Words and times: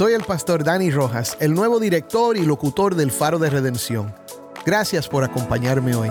Soy 0.00 0.14
el 0.14 0.24
pastor 0.24 0.64
Dani 0.64 0.90
Rojas, 0.90 1.36
el 1.40 1.52
nuevo 1.52 1.78
director 1.78 2.34
y 2.38 2.46
locutor 2.46 2.94
del 2.94 3.10
Faro 3.10 3.38
de 3.38 3.50
Redención. 3.50 4.14
Gracias 4.64 5.06
por 5.06 5.24
acompañarme 5.24 5.94
hoy. 5.94 6.08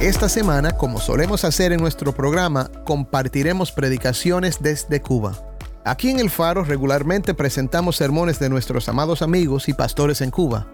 Esta 0.00 0.30
semana, 0.30 0.72
como 0.72 0.98
solemos 0.98 1.44
hacer 1.44 1.72
en 1.72 1.80
nuestro 1.82 2.14
programa, 2.14 2.70
compartiremos 2.86 3.70
predicaciones 3.70 4.62
desde 4.62 5.02
Cuba. 5.02 5.34
Aquí 5.84 6.08
en 6.08 6.20
el 6.20 6.30
Faro 6.30 6.64
regularmente 6.64 7.34
presentamos 7.34 7.96
sermones 7.96 8.38
de 8.38 8.48
nuestros 8.48 8.88
amados 8.88 9.20
amigos 9.20 9.68
y 9.68 9.74
pastores 9.74 10.22
en 10.22 10.30
Cuba. 10.30 10.66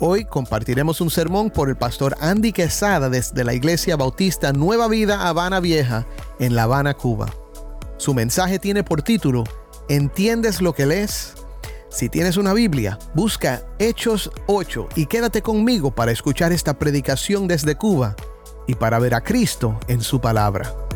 Hoy 0.00 0.24
compartiremos 0.24 1.00
un 1.00 1.10
sermón 1.10 1.50
por 1.50 1.68
el 1.68 1.76
pastor 1.76 2.16
Andy 2.20 2.52
Quesada 2.52 3.08
desde 3.08 3.44
la 3.44 3.54
Iglesia 3.54 3.94
Bautista 3.94 4.52
Nueva 4.52 4.88
Vida 4.88 5.28
Habana 5.28 5.60
Vieja 5.60 6.04
en 6.40 6.56
La 6.56 6.64
Habana, 6.64 6.94
Cuba. 6.94 7.28
Su 7.96 8.12
mensaje 8.12 8.58
tiene 8.58 8.82
por 8.82 9.02
título 9.02 9.44
¿Entiendes 9.90 10.62
lo 10.62 10.72
que 10.72 10.86
lees? 10.86 11.34
Si 11.88 12.08
tienes 12.08 12.36
una 12.36 12.52
Biblia, 12.52 12.96
busca 13.12 13.64
Hechos 13.80 14.30
8 14.46 14.88
y 14.94 15.06
quédate 15.06 15.42
conmigo 15.42 15.90
para 15.90 16.12
escuchar 16.12 16.52
esta 16.52 16.78
predicación 16.78 17.48
desde 17.48 17.74
Cuba 17.74 18.14
y 18.68 18.76
para 18.76 19.00
ver 19.00 19.14
a 19.16 19.20
Cristo 19.20 19.80
en 19.88 20.00
su 20.00 20.20
palabra. 20.20 20.89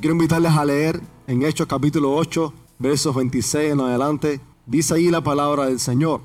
Quiero 0.00 0.14
invitarles 0.14 0.52
a 0.52 0.64
leer 0.64 0.98
en 1.26 1.42
Hechos 1.42 1.66
capítulo 1.66 2.14
8, 2.14 2.54
versos 2.78 3.14
26 3.14 3.72
en 3.72 3.80
adelante. 3.80 4.40
Dice 4.64 4.94
ahí 4.94 5.10
la 5.10 5.22
palabra 5.22 5.66
del 5.66 5.78
Señor. 5.78 6.22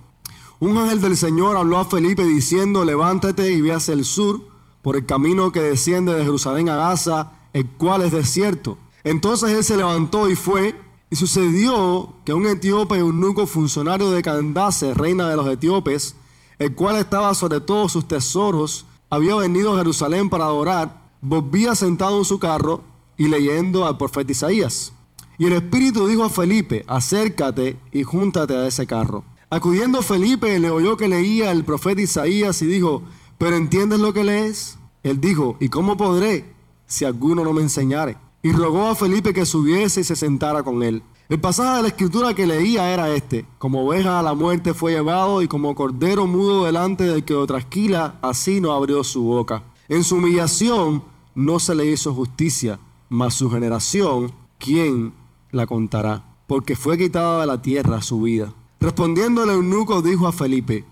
Un 0.61 0.77
ángel 0.77 1.01
del 1.01 1.17
Señor 1.17 1.57
habló 1.57 1.79
a 1.79 1.83
Felipe 1.83 2.23
diciendo, 2.23 2.85
levántate 2.85 3.51
y 3.51 3.59
ve 3.59 3.73
hacia 3.73 3.93
el 3.93 4.05
sur 4.05 4.39
por 4.81 4.95
el 4.95 5.05
camino 5.05 5.51
que 5.51 5.59
desciende 5.59 6.13
de 6.13 6.23
Jerusalén 6.23 6.69
a 6.69 6.77
Gaza, 6.77 7.33
el 7.51 7.67
cual 7.67 8.03
es 8.03 8.13
desierto. 8.13 8.77
Entonces 9.03 9.49
él 9.49 9.61
se 9.65 9.75
levantó 9.75 10.29
y 10.29 10.37
fue, 10.37 10.73
y 11.09 11.17
sucedió 11.17 12.13
que 12.23 12.33
un 12.33 12.45
etíope 12.45 12.95
eunuco 12.95 13.45
funcionario 13.45 14.09
de 14.09 14.23
Candace, 14.23 14.93
reina 14.93 15.27
de 15.27 15.35
los 15.35 15.49
etíopes, 15.49 16.15
el 16.59 16.73
cual 16.75 16.95
estaba 16.95 17.33
sobre 17.33 17.59
todos 17.59 17.91
sus 17.91 18.07
tesoros, 18.07 18.85
había 19.09 19.35
venido 19.35 19.73
a 19.73 19.77
Jerusalén 19.79 20.29
para 20.29 20.45
adorar, 20.45 21.01
volvía 21.19 21.75
sentado 21.75 22.19
en 22.19 22.25
su 22.25 22.39
carro 22.39 22.94
y 23.17 23.27
leyendo 23.27 23.85
al 23.85 23.97
profeta 23.97 24.31
Isaías. 24.31 24.93
Y 25.37 25.45
el 25.45 25.53
Espíritu 25.53 26.07
dijo 26.07 26.23
a 26.23 26.29
Felipe, 26.29 26.85
acércate 26.87 27.77
y 27.91 28.03
júntate 28.03 28.55
a 28.55 28.67
ese 28.67 28.87
carro. 28.87 29.23
Acudiendo 29.49 30.01
Felipe, 30.01 30.59
le 30.59 30.69
oyó 30.69 30.97
que 30.97 31.07
leía 31.07 31.51
el 31.51 31.63
profeta 31.63 32.01
Isaías 32.01 32.61
y 32.61 32.65
dijo, 32.65 33.03
¿pero 33.37 33.55
entiendes 33.55 33.99
lo 33.99 34.13
que 34.13 34.23
lees? 34.23 34.77
Él 35.03 35.21
dijo, 35.21 35.57
¿y 35.59 35.69
cómo 35.69 35.97
podré 35.97 36.45
si 36.87 37.05
alguno 37.05 37.43
no 37.43 37.53
me 37.53 37.61
enseñare? 37.61 38.17
Y 38.41 38.51
rogó 38.51 38.87
a 38.87 38.95
Felipe 38.95 39.33
que 39.33 39.45
subiese 39.45 40.01
y 40.01 40.03
se 40.03 40.15
sentara 40.15 40.63
con 40.63 40.83
él. 40.83 41.03
El 41.27 41.39
pasaje 41.39 41.77
de 41.77 41.81
la 41.81 41.87
escritura 41.87 42.33
que 42.35 42.45
leía 42.45 42.93
era 42.93 43.09
este, 43.09 43.47
como 43.57 43.85
oveja 43.85 44.19
a 44.19 44.23
la 44.23 44.35
muerte 44.35 44.75
fue 44.75 44.91
llevado 44.91 45.41
y 45.41 45.47
como 45.47 45.73
cordero 45.73 46.27
mudo 46.27 46.65
delante 46.65 47.03
del 47.03 47.25
que 47.25 47.33
lo 47.33 47.47
trasquila, 47.47 48.19
así 48.21 48.61
no 48.61 48.73
abrió 48.73 49.03
su 49.03 49.23
boca. 49.23 49.63
En 49.89 50.03
su 50.03 50.17
humillación 50.17 51.03
no 51.33 51.59
se 51.59 51.73
le 51.73 51.87
hizo 51.87 52.13
justicia, 52.13 52.79
mas 53.09 53.33
su 53.33 53.49
generación, 53.49 54.31
¿quién 54.57 55.13
la 55.51 55.67
contará? 55.67 56.23
Porque 56.47 56.75
fue 56.75 56.97
quitada 56.97 57.41
de 57.41 57.47
la 57.47 57.61
tierra 57.61 58.01
su 58.01 58.21
vida. 58.21 58.53
Respondiendo 58.79 59.43
el 59.43 59.49
eunuco 59.49 60.01
dijo 60.01 60.27
a 60.27 60.31
Felipe, 60.31 60.85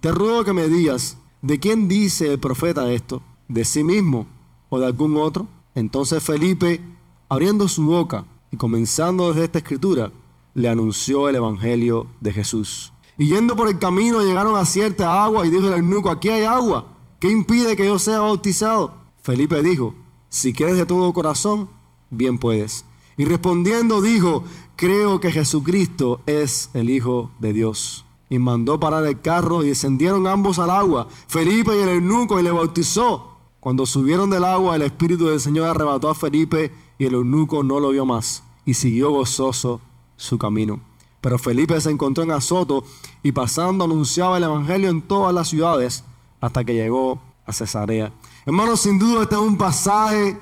te 0.00 0.12
ruego 0.12 0.44
que 0.44 0.52
me 0.52 0.68
digas, 0.68 1.18
¿de 1.40 1.58
quién 1.58 1.88
dice 1.88 2.32
el 2.32 2.38
profeta 2.38 2.90
esto? 2.92 3.22
¿De 3.48 3.64
sí 3.64 3.84
mismo 3.84 4.26
o 4.68 4.78
de 4.78 4.86
algún 4.86 5.16
otro? 5.16 5.46
Entonces 5.74 6.22
Felipe, 6.22 6.80
abriendo 7.28 7.68
su 7.68 7.84
boca 7.84 8.24
y 8.50 8.56
comenzando 8.56 9.28
desde 9.28 9.44
esta 9.44 9.58
escritura, 9.58 10.12
le 10.54 10.68
anunció 10.68 11.28
el 11.28 11.36
evangelio 11.36 12.06
de 12.20 12.32
Jesús. 12.32 12.92
Y 13.16 13.28
yendo 13.28 13.56
por 13.56 13.68
el 13.68 13.78
camino 13.78 14.20
llegaron 14.22 14.56
a 14.56 14.64
cierta 14.64 15.22
agua 15.24 15.46
y 15.46 15.50
dijo 15.50 15.68
el 15.68 15.74
eunuco, 15.74 16.10
aquí 16.10 16.28
hay 16.28 16.44
agua, 16.44 16.86
¿qué 17.18 17.30
impide 17.30 17.76
que 17.76 17.86
yo 17.86 17.98
sea 17.98 18.20
bautizado? 18.20 18.94
Felipe 19.22 19.62
dijo, 19.62 19.94
si 20.32 20.54
quieres 20.54 20.78
de 20.78 20.86
todo 20.86 21.12
corazón, 21.12 21.68
bien 22.08 22.38
puedes. 22.38 22.86
Y 23.18 23.26
respondiendo 23.26 24.00
dijo, 24.00 24.44
creo 24.76 25.20
que 25.20 25.30
Jesucristo 25.30 26.22
es 26.24 26.70
el 26.72 26.88
Hijo 26.88 27.30
de 27.38 27.52
Dios. 27.52 28.06
Y 28.30 28.38
mandó 28.38 28.80
parar 28.80 29.04
el 29.04 29.20
carro 29.20 29.62
y 29.62 29.68
descendieron 29.68 30.26
ambos 30.26 30.58
al 30.58 30.70
agua, 30.70 31.06
Felipe 31.28 31.76
y 31.76 31.82
el 31.82 31.90
eunuco, 31.90 32.40
y 32.40 32.42
le 32.42 32.50
bautizó. 32.50 33.36
Cuando 33.60 33.84
subieron 33.84 34.30
del 34.30 34.44
agua, 34.44 34.74
el 34.74 34.80
Espíritu 34.82 35.26
del 35.26 35.38
Señor 35.38 35.68
arrebató 35.68 36.08
a 36.08 36.14
Felipe 36.14 36.72
y 36.98 37.04
el 37.04 37.12
eunuco 37.12 37.62
no 37.62 37.78
lo 37.78 37.90
vio 37.90 38.06
más, 38.06 38.42
y 38.64 38.72
siguió 38.72 39.10
gozoso 39.10 39.82
su 40.16 40.38
camino. 40.38 40.80
Pero 41.20 41.38
Felipe 41.38 41.78
se 41.78 41.90
encontró 41.90 42.24
en 42.24 42.30
Azoto 42.30 42.84
y 43.22 43.32
pasando 43.32 43.84
anunciaba 43.84 44.38
el 44.38 44.44
Evangelio 44.44 44.88
en 44.88 45.02
todas 45.02 45.34
las 45.34 45.48
ciudades 45.48 46.04
hasta 46.40 46.64
que 46.64 46.72
llegó 46.72 47.20
a 47.46 47.52
Cesarea. 47.52 48.12
Hermanos, 48.46 48.80
sin 48.80 48.98
duda 48.98 49.22
este 49.22 49.34
es 49.34 49.40
un 49.40 49.56
pasaje 49.56 50.38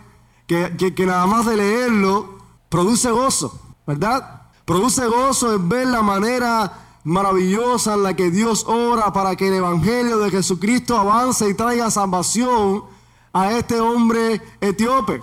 que, 0.46 0.94
que, 0.94 1.06
nada 1.06 1.26
más 1.26 1.46
de 1.46 1.56
leerlo 1.56 2.38
produce 2.68 3.10
gozo, 3.10 3.60
¿verdad? 3.86 4.42
Produce 4.64 5.06
gozo 5.06 5.54
en 5.54 5.68
ver 5.68 5.86
la 5.86 6.02
manera 6.02 6.98
maravillosa 7.04 7.94
en 7.94 8.02
la 8.02 8.14
que 8.14 8.30
Dios 8.30 8.64
ora 8.66 9.12
para 9.12 9.36
que 9.36 9.48
el 9.48 9.54
Evangelio 9.54 10.18
de 10.18 10.30
Jesucristo 10.30 10.98
avance 10.98 11.48
y 11.48 11.54
traiga 11.54 11.90
salvación 11.90 12.84
a 13.32 13.52
este 13.52 13.80
hombre 13.80 14.42
etíope. 14.60 15.22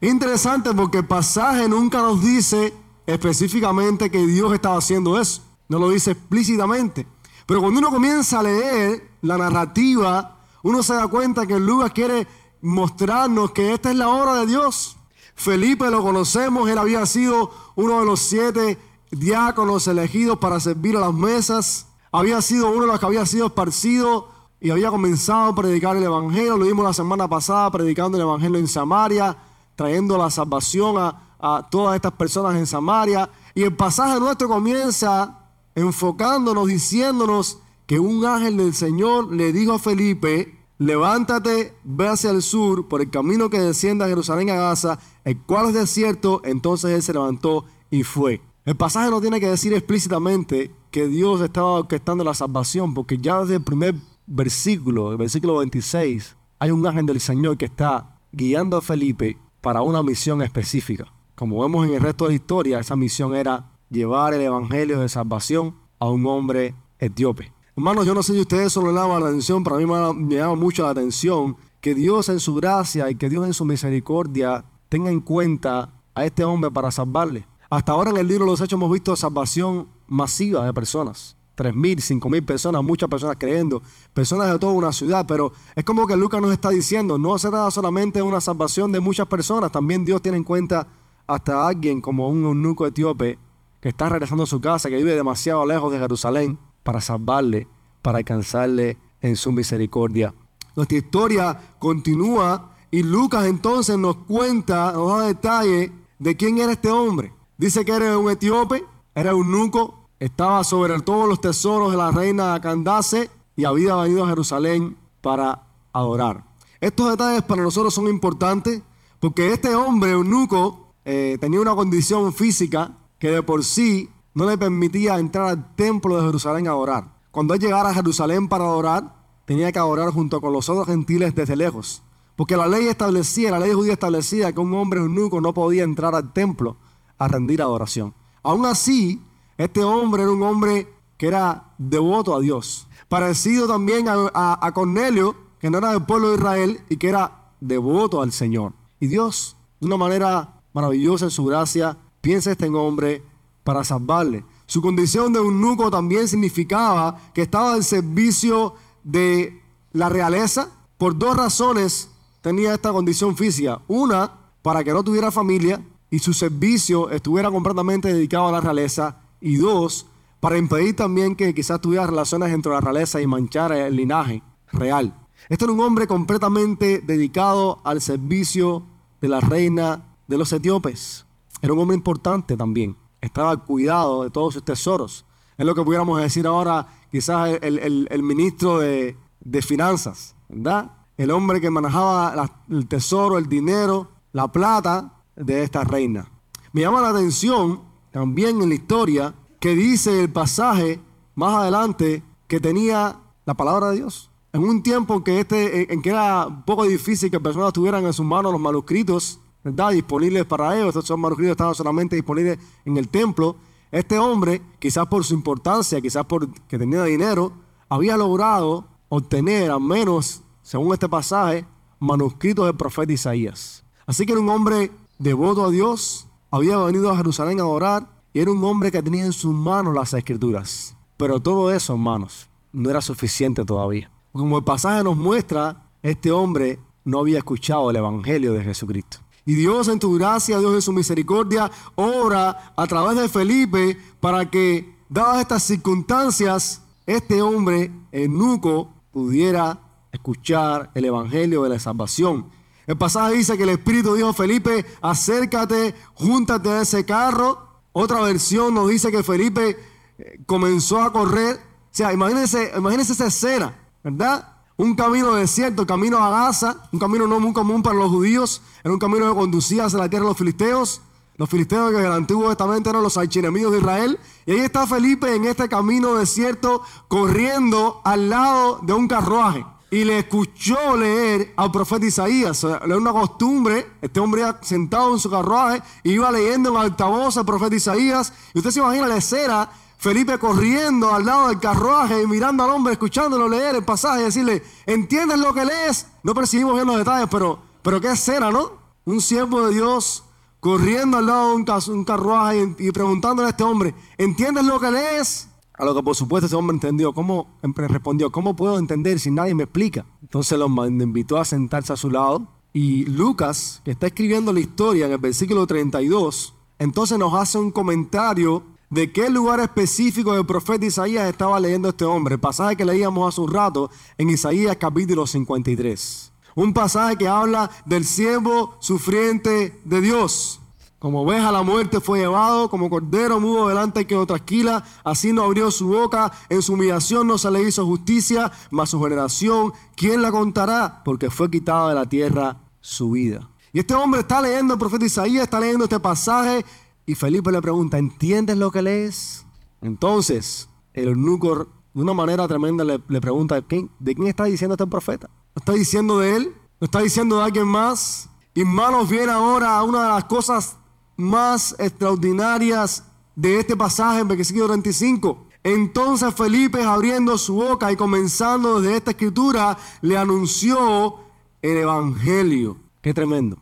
Interesante 0.00 0.72
porque 0.74 0.98
el 0.98 1.06
pasaje 1.06 1.68
nunca 1.68 2.02
nos 2.02 2.22
dice 2.22 2.72
específicamente 3.06 4.10
que 4.10 4.26
Dios 4.26 4.52
estaba 4.52 4.78
haciendo 4.78 5.18
eso. 5.18 5.42
No 5.68 5.78
lo 5.78 5.90
dice 5.90 6.12
explícitamente. 6.12 7.06
Pero 7.46 7.60
cuando 7.60 7.80
uno 7.80 7.90
comienza 7.90 8.40
a 8.40 8.42
leer 8.42 9.10
la 9.22 9.38
narrativa, 9.38 10.37
uno 10.68 10.82
se 10.82 10.92
da 10.92 11.08
cuenta 11.08 11.46
que 11.46 11.58
Lucas 11.58 11.92
quiere 11.92 12.26
mostrarnos 12.60 13.52
que 13.52 13.72
esta 13.72 13.90
es 13.90 13.96
la 13.96 14.10
obra 14.10 14.34
de 14.34 14.46
Dios. 14.46 14.98
Felipe 15.34 15.90
lo 15.90 16.02
conocemos, 16.02 16.68
él 16.68 16.76
había 16.76 17.06
sido 17.06 17.50
uno 17.74 18.00
de 18.00 18.04
los 18.04 18.20
siete 18.20 18.78
diáconos 19.10 19.86
elegidos 19.86 20.36
para 20.36 20.60
servir 20.60 20.94
a 20.98 21.00
las 21.00 21.14
mesas. 21.14 21.86
Había 22.12 22.42
sido 22.42 22.70
uno 22.70 22.82
de 22.82 22.88
los 22.88 23.00
que 23.00 23.06
había 23.06 23.24
sido 23.24 23.46
esparcido 23.46 24.28
y 24.60 24.68
había 24.68 24.90
comenzado 24.90 25.52
a 25.52 25.54
predicar 25.54 25.96
el 25.96 26.02
Evangelio. 26.02 26.58
Lo 26.58 26.66
vimos 26.66 26.84
la 26.84 26.92
semana 26.92 27.26
pasada 27.26 27.70
predicando 27.70 28.18
el 28.18 28.24
Evangelio 28.24 28.58
en 28.58 28.68
Samaria, 28.68 29.38
trayendo 29.74 30.18
la 30.18 30.28
salvación 30.28 30.98
a, 30.98 31.36
a 31.38 31.66
todas 31.70 31.96
estas 31.96 32.12
personas 32.12 32.56
en 32.56 32.66
Samaria. 32.66 33.30
Y 33.54 33.62
el 33.62 33.74
pasaje 33.74 34.20
nuestro 34.20 34.48
comienza 34.48 35.46
enfocándonos, 35.74 36.66
diciéndonos 36.66 37.60
que 37.86 37.98
un 37.98 38.26
ángel 38.26 38.58
del 38.58 38.74
Señor 38.74 39.32
le 39.32 39.50
dijo 39.50 39.72
a 39.72 39.78
Felipe, 39.78 40.57
levántate, 40.78 41.74
ve 41.84 42.08
hacia 42.08 42.30
el 42.30 42.42
sur 42.42 42.88
por 42.88 43.00
el 43.00 43.10
camino 43.10 43.50
que 43.50 43.60
desciende 43.60 44.04
a 44.04 44.08
Jerusalén 44.08 44.50
a 44.50 44.56
Gaza, 44.56 44.98
el 45.24 45.38
cual 45.42 45.68
es 45.68 45.74
desierto. 45.74 46.40
Entonces 46.44 46.92
él 46.92 47.02
se 47.02 47.12
levantó 47.12 47.64
y 47.90 48.02
fue. 48.04 48.40
El 48.64 48.76
pasaje 48.76 49.10
no 49.10 49.20
tiene 49.20 49.40
que 49.40 49.48
decir 49.48 49.72
explícitamente 49.72 50.70
que 50.90 51.06
Dios 51.06 51.40
estaba 51.40 51.72
orquestando 51.72 52.24
la 52.24 52.34
salvación, 52.34 52.94
porque 52.94 53.18
ya 53.18 53.40
desde 53.40 53.56
el 53.56 53.62
primer 53.62 53.94
versículo, 54.26 55.10
el 55.10 55.18
versículo 55.18 55.58
26, 55.58 56.36
hay 56.58 56.70
un 56.70 56.86
ángel 56.86 57.06
del 57.06 57.20
Señor 57.20 57.56
que 57.56 57.66
está 57.66 58.18
guiando 58.32 58.76
a 58.76 58.82
Felipe 58.82 59.38
para 59.60 59.82
una 59.82 60.02
misión 60.02 60.42
específica. 60.42 61.12
Como 61.34 61.62
vemos 61.62 61.86
en 61.86 61.94
el 61.94 62.00
resto 62.00 62.24
de 62.24 62.30
la 62.30 62.36
historia, 62.36 62.80
esa 62.80 62.96
misión 62.96 63.34
era 63.34 63.72
llevar 63.90 64.34
el 64.34 64.42
evangelio 64.42 65.00
de 65.00 65.08
salvación 65.08 65.76
a 65.98 66.08
un 66.08 66.26
hombre 66.26 66.74
etíope. 66.98 67.52
Hermanos, 67.78 68.06
yo 68.06 68.12
no 68.12 68.24
sé 68.24 68.32
si 68.32 68.40
ustedes 68.40 68.72
solo 68.72 68.90
le 68.90 68.98
llaman 68.98 69.22
la 69.22 69.28
atención, 69.28 69.62
pero 69.62 69.76
a 69.76 69.78
mí 69.78 69.86
me, 69.86 70.34
llama 70.34 70.56
mucho 70.56 70.82
la 70.82 70.90
atención 70.90 71.56
que 71.80 71.94
Dios 71.94 72.28
en 72.28 72.40
su 72.40 72.56
gracia 72.56 73.08
y 73.08 73.14
que 73.14 73.28
Dios 73.28 73.46
en 73.46 73.54
su 73.54 73.64
misericordia 73.64 74.64
tenga 74.88 75.12
en 75.12 75.20
cuenta 75.20 75.92
a 76.12 76.24
este 76.24 76.42
hombre 76.42 76.72
para 76.72 76.90
salvarle. 76.90 77.46
Hasta 77.70 77.92
ahora 77.92 78.10
en 78.10 78.16
el 78.16 78.26
libro 78.26 78.46
de 78.46 78.50
los 78.50 78.60
Hechos 78.60 78.76
hemos 78.76 78.90
visto 78.90 79.14
salvación 79.14 79.86
masiva 80.08 80.66
de 80.66 80.74
personas. 80.74 81.36
3.000, 81.56 82.20
5.000 82.20 82.44
personas, 82.44 82.82
muchas 82.82 83.08
personas 83.08 83.36
creyendo, 83.38 83.80
personas 84.12 84.50
de 84.50 84.58
toda 84.58 84.72
una 84.72 84.90
ciudad, 84.90 85.24
pero 85.28 85.52
es 85.76 85.84
como 85.84 86.08
que 86.08 86.16
Lucas 86.16 86.42
nos 86.42 86.50
está 86.50 86.70
diciendo, 86.70 87.16
no 87.16 87.38
se 87.38 87.48
trata 87.48 87.70
solamente 87.70 88.18
de 88.18 88.24
una 88.24 88.40
salvación 88.40 88.90
de 88.90 88.98
muchas 88.98 89.28
personas, 89.28 89.70
también 89.70 90.04
Dios 90.04 90.20
tiene 90.20 90.38
en 90.38 90.44
cuenta 90.44 90.88
hasta 91.28 91.68
alguien 91.68 92.00
como 92.00 92.28
un 92.28 92.42
eunuco 92.42 92.88
etíope 92.88 93.38
que 93.80 93.88
está 93.88 94.08
regresando 94.08 94.42
a 94.42 94.46
su 94.48 94.60
casa, 94.60 94.88
que 94.88 94.96
vive 94.96 95.14
demasiado 95.14 95.64
lejos 95.64 95.92
de 95.92 96.00
Jerusalén, 96.00 96.58
para 96.88 97.02
salvarle, 97.02 97.68
para 98.00 98.16
alcanzarle 98.16 98.96
en 99.20 99.36
su 99.36 99.52
misericordia. 99.52 100.32
Nuestra 100.74 100.96
historia 100.96 101.74
continúa 101.78 102.76
y 102.90 103.02
Lucas 103.02 103.44
entonces 103.44 103.98
nos 103.98 104.16
cuenta, 104.16 104.92
nos 104.92 105.18
da 105.18 105.26
detalle 105.26 105.92
de 106.18 106.34
quién 106.34 106.56
era 106.56 106.72
este 106.72 106.90
hombre. 106.90 107.34
Dice 107.58 107.84
que 107.84 107.92
era 107.92 108.16
un 108.16 108.30
etíope, 108.30 108.86
era 109.14 109.32
eunuco, 109.32 110.08
estaba 110.18 110.64
sobre 110.64 110.98
todos 111.02 111.28
los 111.28 111.42
tesoros 111.42 111.90
de 111.90 111.98
la 111.98 112.10
reina 112.10 112.58
Candace 112.58 113.28
y 113.54 113.66
había 113.66 113.94
venido 113.96 114.24
a 114.24 114.28
Jerusalén 114.28 114.96
para 115.20 115.64
adorar. 115.92 116.42
Estos 116.80 117.10
detalles 117.10 117.42
para 117.42 117.60
nosotros 117.60 117.92
son 117.92 118.08
importantes 118.08 118.80
porque 119.20 119.52
este 119.52 119.74
hombre 119.74 120.12
eunuco 120.12 120.94
eh, 121.04 121.36
tenía 121.38 121.60
una 121.60 121.74
condición 121.74 122.32
física 122.32 122.96
que 123.18 123.30
de 123.30 123.42
por 123.42 123.62
sí 123.62 124.08
no 124.38 124.48
le 124.48 124.56
permitía 124.56 125.18
entrar 125.18 125.48
al 125.48 125.74
templo 125.74 126.16
de 126.16 126.22
Jerusalén 126.22 126.68
a 126.68 126.70
adorar. 126.70 127.08
Cuando 127.32 127.54
él 127.54 127.60
llegara 127.60 127.88
a 127.88 127.94
Jerusalén 127.94 128.46
para 128.46 128.66
adorar, 128.66 129.16
tenía 129.46 129.72
que 129.72 129.80
adorar 129.80 130.10
junto 130.10 130.40
con 130.40 130.52
los 130.52 130.68
otros 130.68 130.86
gentiles 130.86 131.34
desde 131.34 131.56
lejos. 131.56 132.04
Porque 132.36 132.56
la 132.56 132.68
ley 132.68 132.86
establecía, 132.86 133.50
la 133.50 133.58
ley 133.58 133.72
judía 133.72 133.94
establecía 133.94 134.52
que 134.52 134.60
un 134.60 134.72
hombre 134.74 135.00
eunuco 135.00 135.40
no 135.40 135.52
podía 135.52 135.82
entrar 135.82 136.14
al 136.14 136.32
templo 136.32 136.76
a 137.18 137.26
rendir 137.26 137.60
adoración. 137.60 138.14
Aún 138.44 138.64
así, 138.64 139.20
este 139.56 139.82
hombre 139.82 140.22
era 140.22 140.30
un 140.30 140.44
hombre 140.44 140.86
que 141.16 141.26
era 141.26 141.72
devoto 141.76 142.36
a 142.36 142.40
Dios. 142.40 142.86
Parecido 143.08 143.66
también 143.66 144.06
a, 144.08 144.70
Cornelio, 144.72 145.34
que 145.58 145.68
no 145.68 145.78
era 145.78 145.90
del 145.90 146.04
pueblo 146.04 146.28
de 146.28 146.36
Israel 146.36 146.80
y 146.88 146.96
que 146.98 147.08
era 147.08 147.54
devoto 147.60 148.22
al 148.22 148.30
Señor. 148.30 148.72
Y 149.00 149.08
Dios, 149.08 149.56
de 149.80 149.88
una 149.88 149.96
manera 149.96 150.60
maravillosa 150.74 151.24
en 151.24 151.32
su 151.32 151.44
gracia, 151.44 151.96
piensa 152.20 152.52
este 152.52 152.68
hombre 152.68 153.24
para 153.68 153.84
salvarle. 153.84 154.46
Su 154.64 154.80
condición 154.80 155.30
de 155.34 155.40
eunuco 155.40 155.90
también 155.90 156.26
significaba 156.26 157.20
que 157.34 157.42
estaba 157.42 157.74
al 157.74 157.84
servicio 157.84 158.72
de 159.04 159.60
la 159.92 160.08
realeza. 160.08 160.70
Por 160.96 161.18
dos 161.18 161.36
razones 161.36 162.08
tenía 162.40 162.72
esta 162.72 162.92
condición 162.92 163.36
física. 163.36 163.82
Una, 163.86 164.32
para 164.62 164.82
que 164.82 164.94
no 164.94 165.04
tuviera 165.04 165.30
familia 165.30 165.84
y 166.10 166.18
su 166.20 166.32
servicio 166.32 167.10
estuviera 167.10 167.50
completamente 167.50 168.10
dedicado 168.10 168.48
a 168.48 168.52
la 168.52 168.62
realeza 168.62 169.18
y 169.38 169.56
dos, 169.56 170.06
para 170.40 170.56
impedir 170.56 170.96
también 170.96 171.36
que 171.36 171.52
quizás 171.52 171.78
tuviera 171.78 172.06
relaciones 172.06 172.50
entre 172.54 172.72
la 172.72 172.80
realeza 172.80 173.20
y 173.20 173.26
manchar 173.26 173.72
el 173.72 173.96
linaje 173.96 174.42
real. 174.72 175.14
Este 175.50 175.66
era 175.66 175.74
un 175.74 175.80
hombre 175.80 176.06
completamente 176.06 177.02
dedicado 177.06 177.82
al 177.84 178.00
servicio 178.00 178.84
de 179.20 179.28
la 179.28 179.40
reina 179.40 180.16
de 180.26 180.38
los 180.38 180.54
etíopes. 180.54 181.26
Era 181.60 181.74
un 181.74 181.80
hombre 181.80 181.98
importante 181.98 182.56
también. 182.56 182.96
Estaba 183.20 183.50
al 183.50 183.64
cuidado 183.64 184.24
de 184.24 184.30
todos 184.30 184.54
sus 184.54 184.64
tesoros. 184.64 185.24
Es 185.56 185.66
lo 185.66 185.74
que 185.74 185.82
pudiéramos 185.82 186.20
decir 186.20 186.46
ahora 186.46 186.86
quizás 187.10 187.58
el, 187.60 188.22
ministro 188.22 188.78
de, 188.78 189.16
finanzas, 189.62 190.36
¿verdad? 190.48 190.92
El 191.16 191.30
hombre 191.32 191.60
que 191.60 191.70
manejaba 191.70 192.48
el 192.70 192.86
tesoro, 192.86 193.38
el 193.38 193.48
dinero, 193.48 194.08
la 194.32 194.46
plata 194.52 195.14
de 195.34 195.64
esta 195.64 195.82
reina. 195.82 196.30
Me 196.72 196.82
llama 196.82 197.00
la 197.00 197.08
atención 197.08 197.82
también 198.12 198.62
en 198.62 198.68
la 198.68 198.74
historia 198.74 199.34
que 199.58 199.74
dice 199.74 200.20
el 200.20 200.30
pasaje 200.30 201.00
más 201.34 201.54
adelante 201.56 202.22
que 202.46 202.60
tenía 202.60 203.18
la 203.44 203.54
palabra 203.54 203.90
de 203.90 203.96
Dios. 203.96 204.30
En 204.52 204.62
un 204.62 204.82
tiempo 204.82 205.14
en 205.14 205.24
que, 205.24 205.40
este, 205.40 205.92
en 205.92 206.02
que 206.02 206.10
era 206.10 206.46
un 206.46 206.62
poco 206.62 206.84
difícil 206.84 207.30
que 207.30 207.40
personas 207.40 207.72
tuvieran 207.72 208.04
en 208.04 208.12
sus 208.12 208.24
manos 208.24 208.52
los 208.52 208.60
manuscritos 208.60 209.40
¿verdad? 209.64 209.90
disponibles 209.90 210.44
para 210.44 210.76
ellos, 210.76 210.94
estos 210.96 211.18
manuscritos 211.18 211.52
estaban 211.52 211.74
solamente 211.74 212.16
disponibles 212.16 212.58
en 212.84 212.96
el 212.96 213.08
templo, 213.08 213.56
este 213.90 214.18
hombre, 214.18 214.60
quizás 214.78 215.06
por 215.06 215.24
su 215.24 215.34
importancia, 215.34 216.00
quizás 216.00 216.24
porque 216.26 216.78
tenía 216.78 217.04
dinero, 217.04 217.52
había 217.88 218.16
logrado 218.16 218.86
obtener, 219.08 219.70
al 219.70 219.80
menos 219.80 220.42
según 220.62 220.92
este 220.92 221.08
pasaje, 221.08 221.64
manuscritos 221.98 222.66
del 222.66 222.76
profeta 222.76 223.12
Isaías. 223.12 223.84
Así 224.06 224.26
que 224.26 224.32
era 224.32 224.40
un 224.40 224.50
hombre 224.50 224.90
devoto 225.18 225.64
a 225.64 225.70
Dios, 225.70 226.26
había 226.50 226.76
venido 226.78 227.10
a 227.10 227.16
Jerusalén 227.16 227.60
a 227.60 227.62
adorar 227.62 228.06
y 228.32 228.40
era 228.40 228.50
un 228.50 228.62
hombre 228.64 228.92
que 228.92 229.02
tenía 229.02 229.24
en 229.24 229.32
sus 229.32 229.54
manos 229.54 229.94
las 229.94 230.12
escrituras. 230.12 230.96
Pero 231.16 231.40
todo 231.40 231.72
eso, 231.72 231.94
hermanos, 231.94 232.48
no 232.72 232.90
era 232.90 233.00
suficiente 233.00 233.64
todavía. 233.64 234.10
Como 234.32 234.58
el 234.58 234.64
pasaje 234.64 235.02
nos 235.02 235.16
muestra, 235.16 235.90
este 236.02 236.30
hombre 236.30 236.78
no 237.04 237.20
había 237.20 237.38
escuchado 237.38 237.90
el 237.90 237.96
Evangelio 237.96 238.52
de 238.52 238.62
Jesucristo. 238.62 239.18
Y 239.48 239.54
Dios 239.54 239.88
en 239.88 239.98
tu 239.98 240.12
gracia, 240.12 240.58
Dios 240.58 240.74
en 240.74 240.82
su 240.82 240.92
misericordia, 240.92 241.70
ora 241.94 242.74
a 242.76 242.86
través 242.86 243.16
de 243.16 243.30
Felipe 243.30 243.96
para 244.20 244.50
que, 244.50 244.94
dadas 245.08 245.40
estas 245.40 245.62
circunstancias, 245.62 246.82
este 247.06 247.40
hombre, 247.40 247.90
eunuco, 248.12 248.92
pudiera 249.10 249.80
escuchar 250.12 250.90
el 250.94 251.06
Evangelio 251.06 251.62
de 251.62 251.70
la 251.70 251.78
salvación. 251.78 252.50
El 252.86 252.98
pasaje 252.98 253.36
dice 253.36 253.56
que 253.56 253.62
el 253.62 253.70
Espíritu 253.70 254.14
dijo 254.16 254.28
a 254.28 254.34
Felipe, 254.34 254.84
acércate, 255.00 255.94
júntate 256.12 256.68
a 256.68 256.82
ese 256.82 257.06
carro. 257.06 257.80
Otra 257.92 258.20
versión 258.20 258.74
nos 258.74 258.90
dice 258.90 259.10
que 259.10 259.22
Felipe 259.22 259.78
eh, 260.18 260.40
comenzó 260.44 261.00
a 261.00 261.10
correr. 261.10 261.56
O 261.56 261.88
sea, 261.90 262.12
imagínense, 262.12 262.70
imagínense 262.76 263.14
esa 263.14 263.28
escena, 263.28 263.74
¿verdad? 264.04 264.57
Un 264.78 264.94
camino 264.94 265.34
desierto, 265.34 265.84
camino 265.88 266.18
a 266.18 266.30
Gaza, 266.30 266.88
un 266.92 267.00
camino 267.00 267.26
no 267.26 267.40
muy 267.40 267.52
común 267.52 267.82
para 267.82 267.96
los 267.96 268.10
judíos, 268.10 268.62
era 268.84 268.94
un 268.94 269.00
camino 269.00 269.28
que 269.28 269.34
conducía 269.34 269.86
hacia 269.86 269.98
la 269.98 270.08
tierra 270.08 270.26
de 270.26 270.30
los 270.30 270.38
filisteos. 270.38 271.00
Los 271.34 271.50
filisteos 271.50 271.90
que 271.90 271.98
en 271.98 272.04
el 272.04 272.12
Antiguo 272.12 272.48
Testamento 272.48 272.90
eran 272.90 273.02
los 273.02 273.16
archienemidos 273.16 273.72
de 273.72 273.78
Israel. 273.78 274.20
Y 274.46 274.52
ahí 274.52 274.60
está 274.60 274.86
Felipe 274.86 275.34
en 275.34 275.46
este 275.46 275.68
camino 275.68 276.14
desierto 276.14 276.82
corriendo 277.08 278.00
al 278.04 278.30
lado 278.30 278.78
de 278.82 278.92
un 278.92 279.08
carruaje 279.08 279.66
y 279.90 280.04
le 280.04 280.20
escuchó 280.20 280.96
leer 280.96 281.54
al 281.56 281.72
profeta 281.72 282.06
Isaías. 282.06 282.62
Era 282.62 282.96
una 282.96 283.12
costumbre, 283.12 283.84
este 284.00 284.20
hombre 284.20 284.44
sentado 284.62 285.12
en 285.12 285.18
su 285.18 285.28
carruaje, 285.28 285.82
iba 286.04 286.30
leyendo 286.30 286.70
en 286.70 286.76
altavoz 286.76 287.36
al 287.36 287.46
profeta 287.46 287.74
Isaías. 287.74 288.32
Y 288.54 288.58
usted 288.58 288.70
se 288.70 288.78
imagina 288.78 289.08
la 289.08 289.16
escena, 289.16 289.70
Felipe 289.98 290.38
corriendo 290.38 291.12
al 291.12 291.26
lado 291.26 291.48
del 291.48 291.58
carruaje 291.58 292.22
y 292.22 292.26
mirando 292.26 292.62
al 292.62 292.70
hombre, 292.70 292.92
escuchándolo 292.92 293.48
leer 293.48 293.74
el 293.74 293.84
pasaje 293.84 294.20
y 294.22 294.24
decirle, 294.26 294.62
¿entiendes 294.86 295.38
lo 295.38 295.52
que 295.52 295.64
lees? 295.64 296.06
No 296.22 296.34
percibimos 296.34 296.74
bien 296.74 296.86
los 296.86 296.98
detalles, 296.98 297.28
pero, 297.28 297.58
pero 297.82 298.00
qué 298.00 298.12
escena, 298.12 298.50
¿no? 298.50 298.70
Un 299.04 299.20
siervo 299.20 299.66
de 299.66 299.74
Dios 299.74 300.22
corriendo 300.60 301.18
al 301.18 301.26
lado 301.26 301.56
de 301.56 301.90
un, 301.92 302.04
carruaje 302.04 302.74
y, 302.78 302.88
y 302.88 302.92
preguntándole 302.92 303.48
a 303.48 303.50
este 303.50 303.64
hombre, 303.64 303.92
¿entiendes 304.16 304.64
lo 304.64 304.78
que 304.78 304.90
lees? 304.90 305.48
A 305.74 305.84
lo 305.84 305.94
que 305.94 306.02
por 306.02 306.14
supuesto 306.14 306.46
ese 306.46 306.54
hombre 306.54 306.74
entendió, 306.74 307.12
¿cómo? 307.12 307.58
respondió, 307.62 308.30
¿cómo 308.30 308.54
puedo 308.54 308.78
entender 308.78 309.18
si 309.18 309.32
nadie 309.32 309.54
me 309.54 309.64
explica? 309.64 310.06
Entonces 310.22 310.58
lo 310.58 310.66
invitó 310.86 311.38
a 311.38 311.44
sentarse 311.44 311.92
a 311.92 311.96
su 311.96 312.10
lado 312.10 312.46
y 312.72 313.04
Lucas, 313.06 313.80
que 313.84 313.90
está 313.90 314.06
escribiendo 314.06 314.52
la 314.52 314.60
historia 314.60 315.06
en 315.06 315.12
el 315.12 315.18
versículo 315.18 315.66
32, 315.66 316.54
entonces 316.78 317.18
nos 317.18 317.34
hace 317.34 317.58
un 317.58 317.72
comentario 317.72 318.62
de 318.90 319.12
qué 319.12 319.28
lugar 319.28 319.60
específico 319.60 320.32
del 320.32 320.46
profeta 320.46 320.86
Isaías 320.86 321.28
estaba 321.28 321.60
leyendo 321.60 321.90
este 321.90 322.04
hombre. 322.04 322.34
El 322.34 322.40
pasaje 322.40 322.76
que 322.76 322.84
leíamos 322.84 323.28
hace 323.28 323.40
un 323.40 323.52
rato 323.52 323.90
en 324.16 324.30
Isaías 324.30 324.76
capítulo 324.76 325.26
53. 325.26 326.32
Un 326.54 326.72
pasaje 326.72 327.16
que 327.16 327.28
habla 327.28 327.70
del 327.84 328.04
siervo 328.04 328.76
sufriente 328.80 329.80
de 329.84 330.00
Dios. 330.00 330.60
Como 330.98 331.22
oveja 331.22 331.52
la 331.52 331.62
muerte 331.62 332.00
fue 332.00 332.18
llevado, 332.18 332.68
como 332.68 332.90
cordero 332.90 333.38
mudo 333.38 333.68
delante 333.68 334.06
que 334.06 334.16
lo 334.16 334.26
trasquila, 334.26 334.82
así 335.04 335.32
no 335.32 335.44
abrió 335.44 335.70
su 335.70 335.86
boca, 335.86 336.32
en 336.48 336.60
su 336.60 336.72
humillación 336.72 337.28
no 337.28 337.38
se 337.38 337.52
le 337.52 337.62
hizo 337.62 337.86
justicia, 337.86 338.50
mas 338.72 338.90
su 338.90 339.00
generación, 339.00 339.72
¿quién 339.94 340.22
la 340.22 340.32
contará? 340.32 341.02
Porque 341.04 341.30
fue 341.30 341.48
quitada 341.48 341.90
de 341.90 341.94
la 341.94 342.06
tierra 342.06 342.56
su 342.80 343.12
vida. 343.12 343.48
Y 343.72 343.78
este 343.78 343.94
hombre 343.94 344.22
está 344.22 344.40
leyendo 344.40 344.74
el 344.74 344.80
profeta 344.80 345.04
Isaías, 345.04 345.44
está 345.44 345.60
leyendo 345.60 345.84
este 345.84 346.00
pasaje, 346.00 346.64
y 347.08 347.14
Felipe 347.14 347.50
le 347.50 347.62
pregunta, 347.62 347.96
¿entiendes 347.96 348.58
lo 348.58 348.70
que 348.70 348.82
lees? 348.82 349.46
Entonces, 349.80 350.68
el 350.92 351.08
eunuco 351.08 351.66
de 351.94 352.02
una 352.02 352.12
manera 352.12 352.46
tremenda 352.46 352.84
le, 352.84 352.98
pregunta, 352.98 353.54
¿de 353.54 353.64
quién 353.66 354.26
está 354.26 354.44
diciendo 354.44 354.74
este 354.74 354.86
profeta? 354.86 355.30
¿No 355.56 355.60
está 355.60 355.72
diciendo 355.72 356.18
de 356.18 356.36
él? 356.36 356.54
¿No 356.78 356.84
está 356.84 357.00
diciendo 357.00 357.38
de 357.38 357.44
alguien 357.44 357.66
más? 357.66 358.28
Y 358.52 358.62
manos 358.62 359.08
viene 359.08 359.32
ahora 359.32 359.82
una 359.84 360.02
de 360.02 360.08
las 360.10 360.24
cosas 360.24 360.76
más 361.16 361.74
extraordinarias 361.78 363.04
de 363.34 363.58
este 363.58 363.74
pasaje 363.74 364.20
en 364.20 364.28
versículo 364.28 364.66
35. 364.66 365.46
Entonces 365.64 366.34
Felipe, 366.34 366.82
abriendo 366.84 367.38
su 367.38 367.54
boca 367.54 367.90
y 367.90 367.96
comenzando 367.96 368.82
desde 368.82 368.98
esta 368.98 369.10
escritura, 369.12 369.78
le 370.02 370.18
anunció 370.18 371.20
el 371.62 371.78
Evangelio. 371.78 372.76
Qué 373.00 373.14
tremendo. 373.14 373.56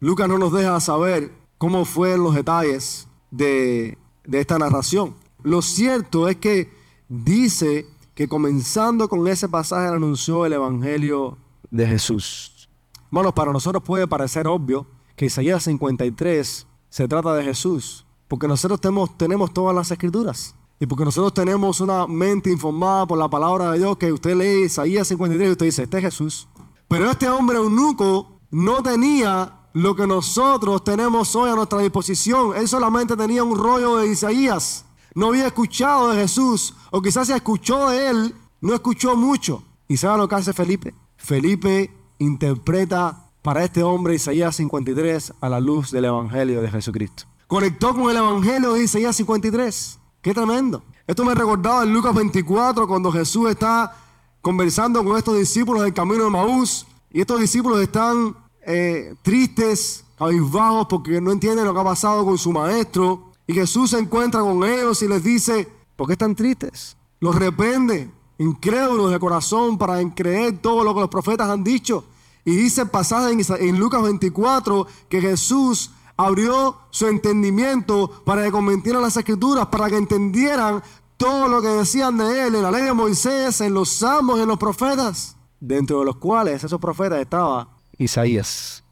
Lucas 0.00 0.28
no 0.28 0.36
nos 0.36 0.52
deja 0.52 0.80
saber 0.80 1.37
cómo 1.58 1.84
fueron 1.84 2.24
los 2.24 2.34
detalles 2.34 3.08
de, 3.30 3.98
de 4.24 4.40
esta 4.40 4.58
narración. 4.58 5.14
Lo 5.42 5.62
cierto 5.62 6.28
es 6.28 6.36
que 6.36 6.72
dice 7.08 7.86
que 8.14 8.28
comenzando 8.28 9.08
con 9.08 9.26
ese 9.28 9.48
pasaje 9.48 9.88
anunció 9.88 10.46
el 10.46 10.54
Evangelio 10.54 11.38
de 11.70 11.86
Jesús. 11.86 12.68
Bueno, 13.10 13.34
para 13.34 13.52
nosotros 13.52 13.82
puede 13.82 14.06
parecer 14.06 14.46
obvio 14.46 14.86
que 15.16 15.26
Isaías 15.26 15.64
53 15.64 16.66
se 16.88 17.08
trata 17.08 17.34
de 17.34 17.44
Jesús, 17.44 18.06
porque 18.28 18.48
nosotros 18.48 18.80
tenemos, 18.80 19.16
tenemos 19.16 19.52
todas 19.52 19.74
las 19.74 19.90
escrituras. 19.90 20.54
Y 20.80 20.86
porque 20.86 21.04
nosotros 21.04 21.34
tenemos 21.34 21.80
una 21.80 22.06
mente 22.06 22.50
informada 22.50 23.04
por 23.06 23.18
la 23.18 23.28
palabra 23.28 23.72
de 23.72 23.78
Dios, 23.78 23.96
que 23.96 24.12
usted 24.12 24.36
lee 24.36 24.66
Isaías 24.66 25.08
53 25.08 25.48
y 25.48 25.52
usted 25.52 25.66
dice, 25.66 25.82
este 25.82 25.98
es 25.98 26.04
Jesús. 26.04 26.48
Pero 26.86 27.10
este 27.10 27.28
hombre 27.28 27.58
eunuco 27.58 28.40
no 28.50 28.82
tenía 28.82 29.57
lo 29.72 29.94
que 29.94 30.06
nosotros 30.06 30.82
tenemos 30.84 31.34
hoy 31.36 31.50
a 31.50 31.54
nuestra 31.54 31.78
disposición. 31.80 32.56
Él 32.56 32.68
solamente 32.68 33.16
tenía 33.16 33.44
un 33.44 33.56
rollo 33.56 33.96
de 33.96 34.08
Isaías. 34.08 34.84
No 35.14 35.28
había 35.28 35.46
escuchado 35.46 36.10
de 36.10 36.20
Jesús, 36.20 36.74
o 36.90 37.02
quizás 37.02 37.26
se 37.26 37.34
escuchó 37.34 37.90
de 37.90 38.08
él, 38.08 38.34
no 38.60 38.74
escuchó 38.74 39.16
mucho. 39.16 39.62
¿Y 39.88 39.96
sabe 39.96 40.18
lo 40.18 40.28
que 40.28 40.34
hace 40.34 40.52
Felipe? 40.52 40.94
Felipe 41.16 41.90
interpreta 42.18 43.24
para 43.42 43.64
este 43.64 43.82
hombre 43.82 44.14
Isaías 44.14 44.56
53 44.56 45.34
a 45.40 45.48
la 45.48 45.60
luz 45.60 45.90
del 45.90 46.04
Evangelio 46.04 46.60
de 46.60 46.70
Jesucristo. 46.70 47.24
Conectó 47.46 47.94
con 47.94 48.10
el 48.10 48.16
Evangelio 48.16 48.74
de 48.74 48.84
Isaías 48.84 49.16
53. 49.16 49.98
Qué 50.20 50.34
tremendo. 50.34 50.82
Esto 51.06 51.24
me 51.24 51.34
recordaba 51.34 51.84
en 51.84 51.92
Lucas 51.94 52.14
24 52.14 52.86
cuando 52.86 53.10
Jesús 53.10 53.48
está 53.48 53.96
conversando 54.42 55.02
con 55.02 55.16
estos 55.16 55.38
discípulos 55.38 55.82
del 55.82 55.94
camino 55.94 56.24
de 56.24 56.30
Maús 56.30 56.86
y 57.10 57.22
estos 57.22 57.40
discípulos 57.40 57.80
están 57.80 58.36
eh, 58.70 59.14
tristes, 59.22 60.04
cabizbajos 60.18 60.88
porque 60.88 61.22
no 61.22 61.32
entienden 61.32 61.64
lo 61.64 61.72
que 61.72 61.80
ha 61.80 61.84
pasado 61.84 62.22
con 62.26 62.36
su 62.36 62.52
maestro 62.52 63.32
y 63.46 63.54
Jesús 63.54 63.90
se 63.90 63.98
encuentra 63.98 64.42
con 64.42 64.62
ellos 64.62 65.00
y 65.00 65.08
les 65.08 65.24
dice, 65.24 65.66
¿por 65.96 66.06
qué 66.06 66.12
están 66.12 66.34
tristes? 66.34 66.98
Los 67.18 67.34
reprende, 67.34 68.10
incrédulos 68.36 69.10
de 69.10 69.18
corazón 69.18 69.78
para 69.78 69.98
creer 70.14 70.58
todo 70.58 70.84
lo 70.84 70.92
que 70.92 71.00
los 71.00 71.08
profetas 71.08 71.48
han 71.48 71.64
dicho. 71.64 72.04
Y 72.44 72.56
dice 72.56 72.82
el 72.82 72.88
pasaje 72.88 73.32
en, 73.32 73.78
Lucas 73.78 74.02
24 74.02 74.86
que 75.08 75.22
Jesús 75.22 75.92
abrió 76.18 76.76
su 76.90 77.06
entendimiento 77.06 78.22
para 78.26 78.44
que 78.44 78.52
convirtieran 78.52 79.00
las 79.00 79.16
escrituras, 79.16 79.68
para 79.68 79.88
que 79.88 79.96
entendieran 79.96 80.82
todo 81.16 81.48
lo 81.48 81.62
que 81.62 81.68
decían 81.68 82.18
de 82.18 82.46
él 82.46 82.54
en 82.54 82.62
la 82.62 82.70
ley 82.70 82.82
de 82.82 82.92
Moisés, 82.92 83.62
en 83.62 83.72
los 83.72 83.88
salmos, 83.88 84.38
en 84.38 84.48
los 84.48 84.58
profetas, 84.58 85.36
dentro 85.58 86.00
de 86.00 86.04
los 86.04 86.16
cuales 86.16 86.62
esos 86.62 86.78
profetas 86.78 87.18
estaba 87.18 87.77
Isaías. 87.98 88.84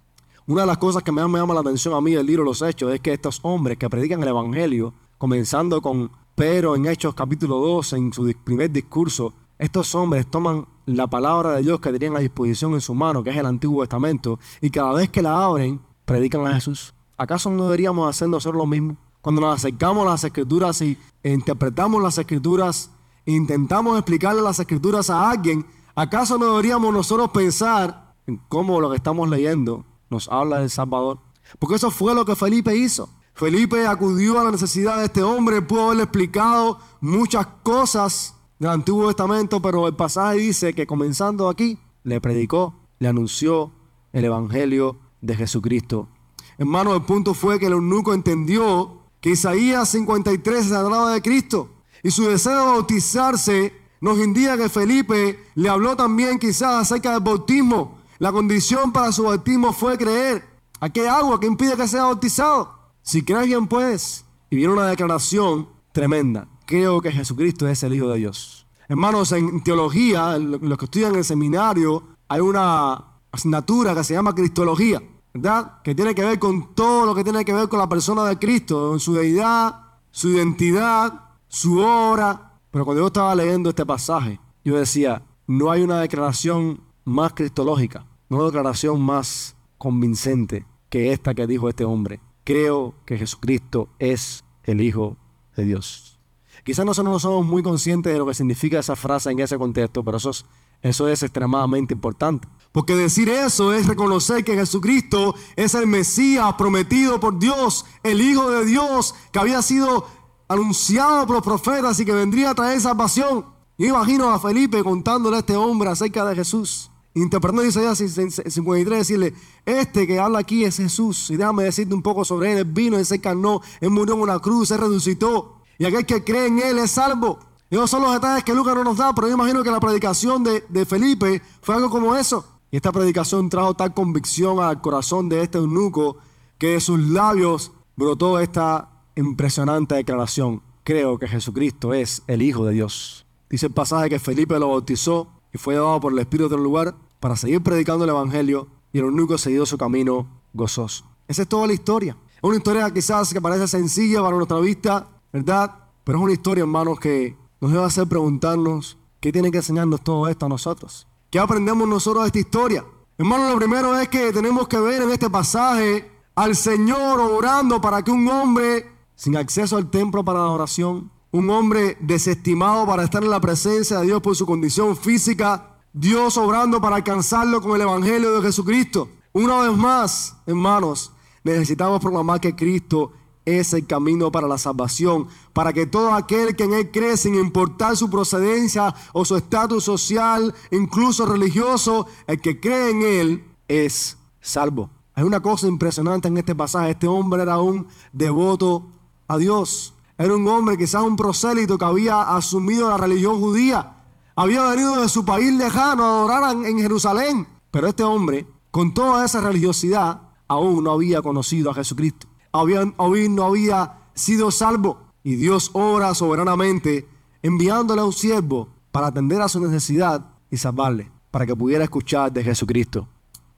Una 0.47 0.63
de 0.63 0.67
las 0.67 0.79
cosas 0.79 1.03
que 1.03 1.13
más 1.13 1.29
me 1.29 1.39
llama 1.39 1.55
la 1.55 1.61
atención 1.61 1.95
a 1.95 2.01
mí 2.01 2.13
del 2.13 2.27
libro 2.27 2.45
los 2.45 2.63
Hechos 2.63 2.93
es 2.93 3.01
que 3.01 3.13
estos 3.13 3.41
hombres 3.43 3.79
que 3.79 3.89
predican 3.89 4.23
el 4.23 4.29
Evangelio, 4.29 4.95
comenzando 5.19 5.81
con 5.81 6.11
Pedro 6.35 6.77
en 6.77 6.87
Hechos 6.87 7.15
capítulo 7.15 7.57
2, 7.59 7.93
en 7.95 8.13
su 8.13 8.33
primer 8.45 8.71
discurso, 8.71 9.33
estos 9.59 9.95
hombres 9.95 10.31
toman 10.31 10.67
la 10.85 11.07
palabra 11.07 11.53
de 11.53 11.63
Dios 11.63 11.81
que 11.81 11.91
tenían 11.91 12.17
a 12.17 12.21
disposición 12.21 12.75
en 12.75 12.81
su 12.81 12.95
mano, 12.95 13.25
que 13.25 13.31
es 13.31 13.37
el 13.37 13.47
Antiguo 13.47 13.83
Testamento, 13.83 14.39
y 14.61 14.71
cada 14.71 14.93
vez 14.93 15.09
que 15.09 15.23
la 15.23 15.45
abren, 15.45 15.81
predican 16.05 16.47
a 16.47 16.55
Jesús. 16.55 16.95
¿Acaso 17.17 17.51
no 17.51 17.65
deberíamos 17.65 18.09
hacer 18.09 18.29
nosotros 18.29 18.59
lo 18.59 18.67
mismo? 18.67 18.97
Cuando 19.23 19.41
nos 19.41 19.57
acercamos 19.57 20.07
a 20.07 20.11
las 20.11 20.25
escrituras 20.25 20.81
y 20.83 20.97
interpretamos 21.25 22.03
las 22.03 22.19
escrituras, 22.19 22.91
intentamos 23.25 23.99
explicarle 23.99 24.43
las 24.43 24.61
escrituras 24.61 25.11
a 25.11 25.29
alguien, 25.29 25.67
¿acaso 25.95 26.39
no 26.39 26.51
deberíamos 26.51 26.93
nosotros 26.93 27.31
pensar 27.31 28.06
en 28.27 28.41
cómo 28.49 28.81
lo 28.81 28.91
que 28.91 28.97
estamos 28.97 29.29
leyendo 29.29 29.85
nos 30.11 30.29
habla 30.29 30.61
del 30.61 30.71
Salvador? 30.71 31.19
Porque 31.59 31.77
eso 31.77 31.91
fue 31.91 32.15
lo 32.15 32.25
que 32.25 32.37
Felipe 32.37 32.77
hizo. 32.77 33.09
Felipe 33.35 33.87
acudió 33.87 34.41
a 34.41 34.45
la 34.45 34.51
necesidad 34.51 34.99
de 34.99 35.07
este 35.07 35.23
hombre, 35.23 35.63
pudo 35.63 35.87
haberle 35.87 36.05
explicado 36.05 36.79
muchas 37.01 37.47
cosas 37.63 38.35
del 38.59 38.71
Antiguo 38.71 39.09
Testamento, 39.09 39.61
pero 39.61 39.87
el 39.87 39.95
pasaje 39.95 40.39
dice 40.39 40.73
que 40.73 40.87
comenzando 40.87 41.49
aquí, 41.49 41.79
le 42.03 42.21
predicó, 42.21 42.75
le 42.99 43.09
anunció 43.09 43.73
el 44.13 44.25
Evangelio 44.25 44.97
de 45.21 45.37
Jesucristo. 45.37 46.09
Hermano, 46.57 46.95
el 46.95 47.03
punto 47.03 47.35
fue 47.35 47.59
que 47.59 47.67
el 47.67 47.75
eunuco 47.75 48.15
entendió 48.15 49.01
que 49.21 49.31
Isaías 49.31 49.91
53 49.91 50.67
se 50.67 50.75
hablaba 50.75 51.13
de 51.13 51.21
Cristo 51.21 51.69
y 52.03 52.11
su 52.11 52.25
deseo 52.25 52.53
de 52.53 52.73
bautizarse 52.73 53.75
nos 54.01 54.19
indica 54.19 54.57
que 54.57 54.69
Felipe 54.69 55.39
le 55.55 55.69
habló 55.69 55.97
también 55.97 56.39
quizás 56.39 56.83
acerca 56.83 57.13
del 57.13 57.21
bautismo. 57.21 57.99
La 58.19 58.33
condición 58.33 58.93
para 58.93 59.13
su 59.13 59.25
bautismo 59.25 59.73
fue 59.73 59.99
creer. 59.99 60.45
¿A 60.81 60.89
qué 60.89 61.09
agua 61.09 61.39
que 61.39 61.47
impide 61.47 61.77
que 61.77 61.89
sea 61.89 62.05
bautizado? 62.05 62.73
Si 63.03 63.23
crees 63.23 63.47
bien 63.47 63.67
puedes. 63.67 64.25
Y 64.51 64.57
viene 64.57 64.73
una 64.73 64.87
declaración 64.87 65.69
tremenda. 65.93 66.49
Creo 66.67 67.01
que 67.01 67.13
Jesucristo 67.13 67.69
es 67.69 67.83
el 67.83 67.95
Hijo 67.95 68.09
de 68.09 68.19
Dios. 68.19 68.67
Hermanos, 68.89 69.33
en 69.33 69.63
teología, 69.63 70.39
los 70.39 70.79
que 70.79 70.85
estudian 70.85 71.13
en 71.13 71.19
el 71.19 71.25
seminario, 71.25 72.05
hay 72.29 72.41
una 72.41 73.05
asignatura 73.33 73.95
que 73.95 74.05
se 74.05 74.15
llama 74.15 74.35
Cristología. 74.35 75.03
¿verdad? 75.35 75.83
Que 75.83 75.95
tiene 75.95 76.15
que 76.15 76.25
ver 76.25 76.39
con 76.39 76.75
todo 76.75 77.05
lo 77.05 77.15
que 77.15 77.23
tiene 77.23 77.45
que 77.45 77.53
ver 77.53 77.69
con 77.69 77.79
la 77.79 77.89
persona 77.89 78.25
de 78.25 78.39
Cristo, 78.39 78.99
su 78.99 79.13
deidad, 79.13 79.81
su 80.11 80.31
identidad, 80.31 81.13
su 81.49 81.79
obra. 81.79 82.55
Pero 82.71 82.85
cuando 82.85 83.03
yo 83.03 83.07
estaba 83.09 83.35
leyendo 83.35 83.71
este 83.71 83.85
pasaje, 83.85 84.41
yo 84.65 84.79
decía, 84.79 85.23
no 85.47 85.71
hay 85.71 85.83
una 85.83 86.01
declaración 86.01 86.81
más 87.07 87.33
cristológica, 87.35 88.05
no 88.29 88.39
una 88.39 88.47
declaración 88.47 89.01
más 89.01 89.57
convincente 89.79 90.67
que 90.91 91.13
esta 91.13 91.35
que 91.35 91.47
dijo 91.47 91.69
este 91.69 91.85
hombre. 91.85 92.21
Creo 92.45 92.95
que 93.07 93.17
Jesucristo 93.17 93.89
es 93.99 94.45
el 94.65 94.81
Hijo 94.81 95.17
de 95.57 95.65
Dios. 95.65 96.19
Quizás 96.65 96.85
nosotros 96.85 97.13
no 97.13 97.21
somos 97.21 97.47
muy 97.47 97.63
conscientes 97.63 98.13
de 98.13 98.19
lo 98.19 98.27
que 98.27 98.35
significa 98.35 98.81
esa 98.81 98.97
frase 98.97 99.31
en 99.31 99.39
ese 99.39 99.57
contexto, 99.57 100.03
pero 100.03 100.17
eso 100.17 100.31
es, 100.31 100.45
eso 100.83 101.07
es 101.07 101.23
extremadamente 101.23 101.95
importante. 101.95 102.49
Porque 102.73 102.97
decir 102.97 103.29
eso 103.29 103.73
es 103.73 103.87
reconocer 103.87 104.45
que 104.45 104.57
Jesucristo 104.57 105.37
es 105.55 105.75
el 105.77 105.87
Mesías 105.87 106.55
prometido 106.55 107.21
por 107.21 107.39
Dios, 107.39 107.87
el 108.03 108.21
Hijo 108.21 108.51
de 108.51 108.65
Dios, 108.65 109.15
que 109.31 109.39
había 109.39 109.63
sido 109.63 110.07
anunciado 110.49 111.25
por 111.27 111.37
los 111.37 111.45
profetas 111.45 112.01
y 112.01 112.05
que 112.05 112.13
vendría 112.13 112.51
a 112.51 112.55
traer 112.57 112.81
salvación. 112.81 113.47
Yo 113.79 113.87
imagino 113.87 114.31
a 114.31 114.41
Felipe 114.41 114.83
contándole 114.83 115.37
a 115.37 115.41
este 115.41 115.57
hombre 115.57 115.91
acerca 115.91 116.25
de 116.25 116.35
Jesús, 116.35 116.91
interpretando 117.23 117.65
Isaías 117.65 117.99
53, 117.99 118.99
decirle, 118.99 119.35
este 119.65 120.07
que 120.07 120.19
habla 120.19 120.41
aquí 120.41 120.65
es 120.65 120.77
Jesús, 120.77 121.31
y 121.31 121.37
déjame 121.37 121.65
decirte 121.65 121.95
un 121.95 122.03
poco 122.03 122.25
sobre 122.25 122.53
él, 122.53 122.59
él 122.59 122.65
vino, 122.67 122.99
él 122.99 123.07
se 123.07 123.17
encarnó, 123.17 123.63
él 123.81 123.91
murió 123.91 124.15
en 124.15 124.21
una 124.21 124.39
cruz, 124.39 124.71
él 124.71 124.79
resucitó, 124.79 125.63
y 125.79 125.87
aquel 125.87 126.05
que 126.05 126.23
cree 126.23 126.47
en 126.47 126.59
él 126.59 126.79
es 126.79 126.91
salvo. 126.91 127.39
Esos 127.69 127.91
son 127.91 128.03
los 128.03 128.13
detalles 128.13 128.45
que 128.45 128.55
Lucas 128.55 128.75
no 128.75 128.85
nos 128.85 128.97
da, 128.97 129.15
pero 129.15 129.29
yo 129.29 129.35
imagino 129.35 129.65
que 129.65 129.71
la 129.71 129.81
predicación 129.81 130.45
de, 130.45 130.65
de 130.69 130.87
Felipe 130.87 131.43
fue 131.63 131.75
algo 131.75 131.91
como 131.91 132.15
eso. 132.15 132.45
Y 132.71 132.77
esta 132.77 132.93
predicación 132.93 133.49
trajo 133.49 133.75
tal 133.75 133.93
convicción 133.93 134.61
al 134.61 134.81
corazón 134.81 135.29
de 135.29 135.43
este 135.43 135.59
eunuco 135.59 136.19
que 136.59 136.69
de 136.69 136.81
sus 136.81 137.01
labios 137.01 137.73
brotó 137.97 138.39
esta 138.39 138.91
impresionante 139.17 139.95
declaración. 139.97 140.63
Creo 140.85 141.19
que 141.19 141.27
Jesucristo 141.27 141.93
es 141.95 142.23
el 142.27 142.43
Hijo 142.43 142.65
de 142.65 142.75
Dios. 142.75 143.27
Dice 143.51 143.67
el 143.67 143.73
pasaje 143.73 144.11
que 144.11 144.19
Felipe 144.19 144.59
lo 144.59 144.69
bautizó 144.69 145.29
y 145.53 145.59
fue 145.59 145.75
llevado 145.75 146.01
por 146.01 146.13
el 146.13 146.19
Espíritu 146.19 146.49
del 146.49 146.63
lugar 146.63 146.95
para 147.21 147.37
seguir 147.37 147.63
predicando 147.63 148.05
el 148.05 148.11
Evangelio 148.11 148.69
y 148.93 148.99
el 148.99 149.05
eunuco 149.05 149.39
siguió 149.39 149.67
su 149.67 149.77
camino 149.79 150.27
gozoso. 150.53 151.05
Esa 151.29 151.43
es 151.43 151.49
toda 151.49 151.67
la 151.67 151.73
historia. 151.73 152.17
Es 152.37 152.43
una 152.43 152.57
historia 152.57 152.91
quizás 152.93 153.33
que 153.33 153.41
parece 153.41 153.67
sencilla 153.69 154.23
para 154.23 154.37
nuestra 154.37 154.59
vista, 154.61 155.09
¿verdad? 155.33 155.75
Pero 156.05 156.19
es 156.19 156.25
una 156.25 156.33
historia, 156.33 156.63
hermanos, 156.63 157.01
que 157.01 157.37
nos 157.61 157.73
debe 157.73 157.85
hacer 157.85 158.07
preguntarnos 158.07 158.97
qué 159.21 159.33
tiene 159.33 159.51
que 159.51 159.59
enseñarnos 159.59 160.03
todo 160.03 160.29
esto 160.29 160.47
a 160.47 160.49
nosotros. 160.49 161.07
¿Qué 161.31 161.39
aprendemos 161.39 161.89
nosotros 161.89 162.25
de 162.25 162.29
esta 162.29 162.39
historia? 162.39 162.85
Hermano, 163.19 163.51
lo 163.51 163.57
primero 163.57 163.99
es 163.99 164.09
que 164.09 164.33
tenemos 164.33 164.69
que 164.69 164.79
ver 164.79 165.03
en 165.03 165.11
este 165.11 165.31
pasaje 165.31 166.11
al 166.35 166.55
Señor 166.55 167.19
orando 167.19 167.81
para 167.81 168.03
que 168.03 168.11
un 168.11 168.29
hombre 168.29 168.87
sin 169.17 169.37
acceso 169.37 169.77
al 169.77 169.91
templo 169.91 170.25
para 170.25 170.41
la 170.41 170.51
oración, 170.51 171.11
un 171.33 171.51
hombre 171.51 171.97
desestimado 172.01 172.87
para 172.87 173.05
estar 173.05 173.25
en 173.25 173.31
la 173.31 173.41
presencia 173.41 173.99
de 173.99 174.07
Dios 174.07 174.21
por 174.21 174.37
su 174.37 174.47
condición 174.47 174.97
física, 174.97 175.76
Dios 175.99 176.37
obrando 176.37 176.79
para 176.79 176.97
alcanzarlo 176.97 177.63
con 177.63 177.75
el 177.75 177.81
Evangelio 177.81 178.35
de 178.35 178.43
Jesucristo. 178.43 179.09
Una 179.33 179.63
vez 179.63 179.75
más, 179.75 180.37
hermanos, 180.45 181.11
necesitamos 181.43 182.03
proclamar 182.03 182.39
que 182.39 182.55
Cristo 182.55 183.15
es 183.47 183.73
el 183.73 183.87
camino 183.87 184.31
para 184.31 184.47
la 184.47 184.59
salvación, 184.59 185.27
para 185.55 185.73
que 185.73 185.87
todo 185.87 186.13
aquel 186.13 186.55
que 186.55 186.65
en 186.65 186.75
Él 186.75 186.91
cree, 186.91 187.17
sin 187.17 187.35
importar 187.35 187.97
su 187.97 188.11
procedencia 188.11 188.95
o 189.15 189.25
su 189.25 189.37
estatus 189.37 189.85
social, 189.85 190.55
incluso 190.71 191.25
religioso, 191.25 192.07
el 192.27 192.43
que 192.43 192.61
cree 192.61 192.91
en 192.91 193.03
Él 193.03 193.45
es 193.67 194.19
salvo. 194.43 194.91
Hay 195.15 195.25
una 195.25 195.41
cosa 195.41 195.67
impresionante 195.67 196.29
en 196.29 196.37
este 196.37 196.55
pasaje. 196.55 196.91
Este 196.91 197.07
hombre 197.07 197.41
era 197.41 197.57
un 197.57 197.87
devoto 198.13 198.85
a 199.29 199.39
Dios. 199.39 199.95
Era 200.19 200.35
un 200.35 200.47
hombre, 200.47 200.77
quizás 200.77 201.03
un 201.03 201.17
prosélito 201.17 201.79
que 201.79 201.87
había 201.87 202.21
asumido 202.37 202.91
la 202.91 202.99
religión 202.99 203.41
judía. 203.41 203.96
Había 204.39 204.69
venido 204.69 205.01
de 205.01 205.09
su 205.09 205.25
país 205.25 205.51
lejano 205.55 206.05
a 206.05 206.09
adorar 206.09 206.57
en 206.67 206.79
Jerusalén. 206.79 207.47
Pero 207.71 207.89
este 207.89 208.05
hombre, 208.05 208.47
con 208.71 208.93
toda 208.93 209.25
esa 209.25 209.41
religiosidad, 209.41 210.21
aún 210.47 210.85
no 210.85 210.93
había 210.93 211.23
conocido 211.23 211.71
a 211.71 211.75
Jesucristo. 211.75 212.27
aún 212.53 213.35
no 213.35 213.45
había 213.45 214.11
sido 214.15 214.51
salvo. 214.51 214.99
Y 215.25 215.37
Dios 215.37 215.71
obra 215.73 216.15
soberanamente 216.15 217.09
enviándole 217.43 218.03
a 218.03 218.05
un 218.05 218.13
siervo 218.13 218.69
para 218.93 219.07
atender 219.07 219.41
a 219.41 219.49
su 219.49 219.59
necesidad 219.59 220.27
y 220.51 220.59
salvarle, 220.59 221.11
para 221.31 221.47
que 221.47 221.57
pudiera 221.57 221.85
escuchar 221.85 222.31
de 222.31 222.45
Jesucristo. 222.45 223.09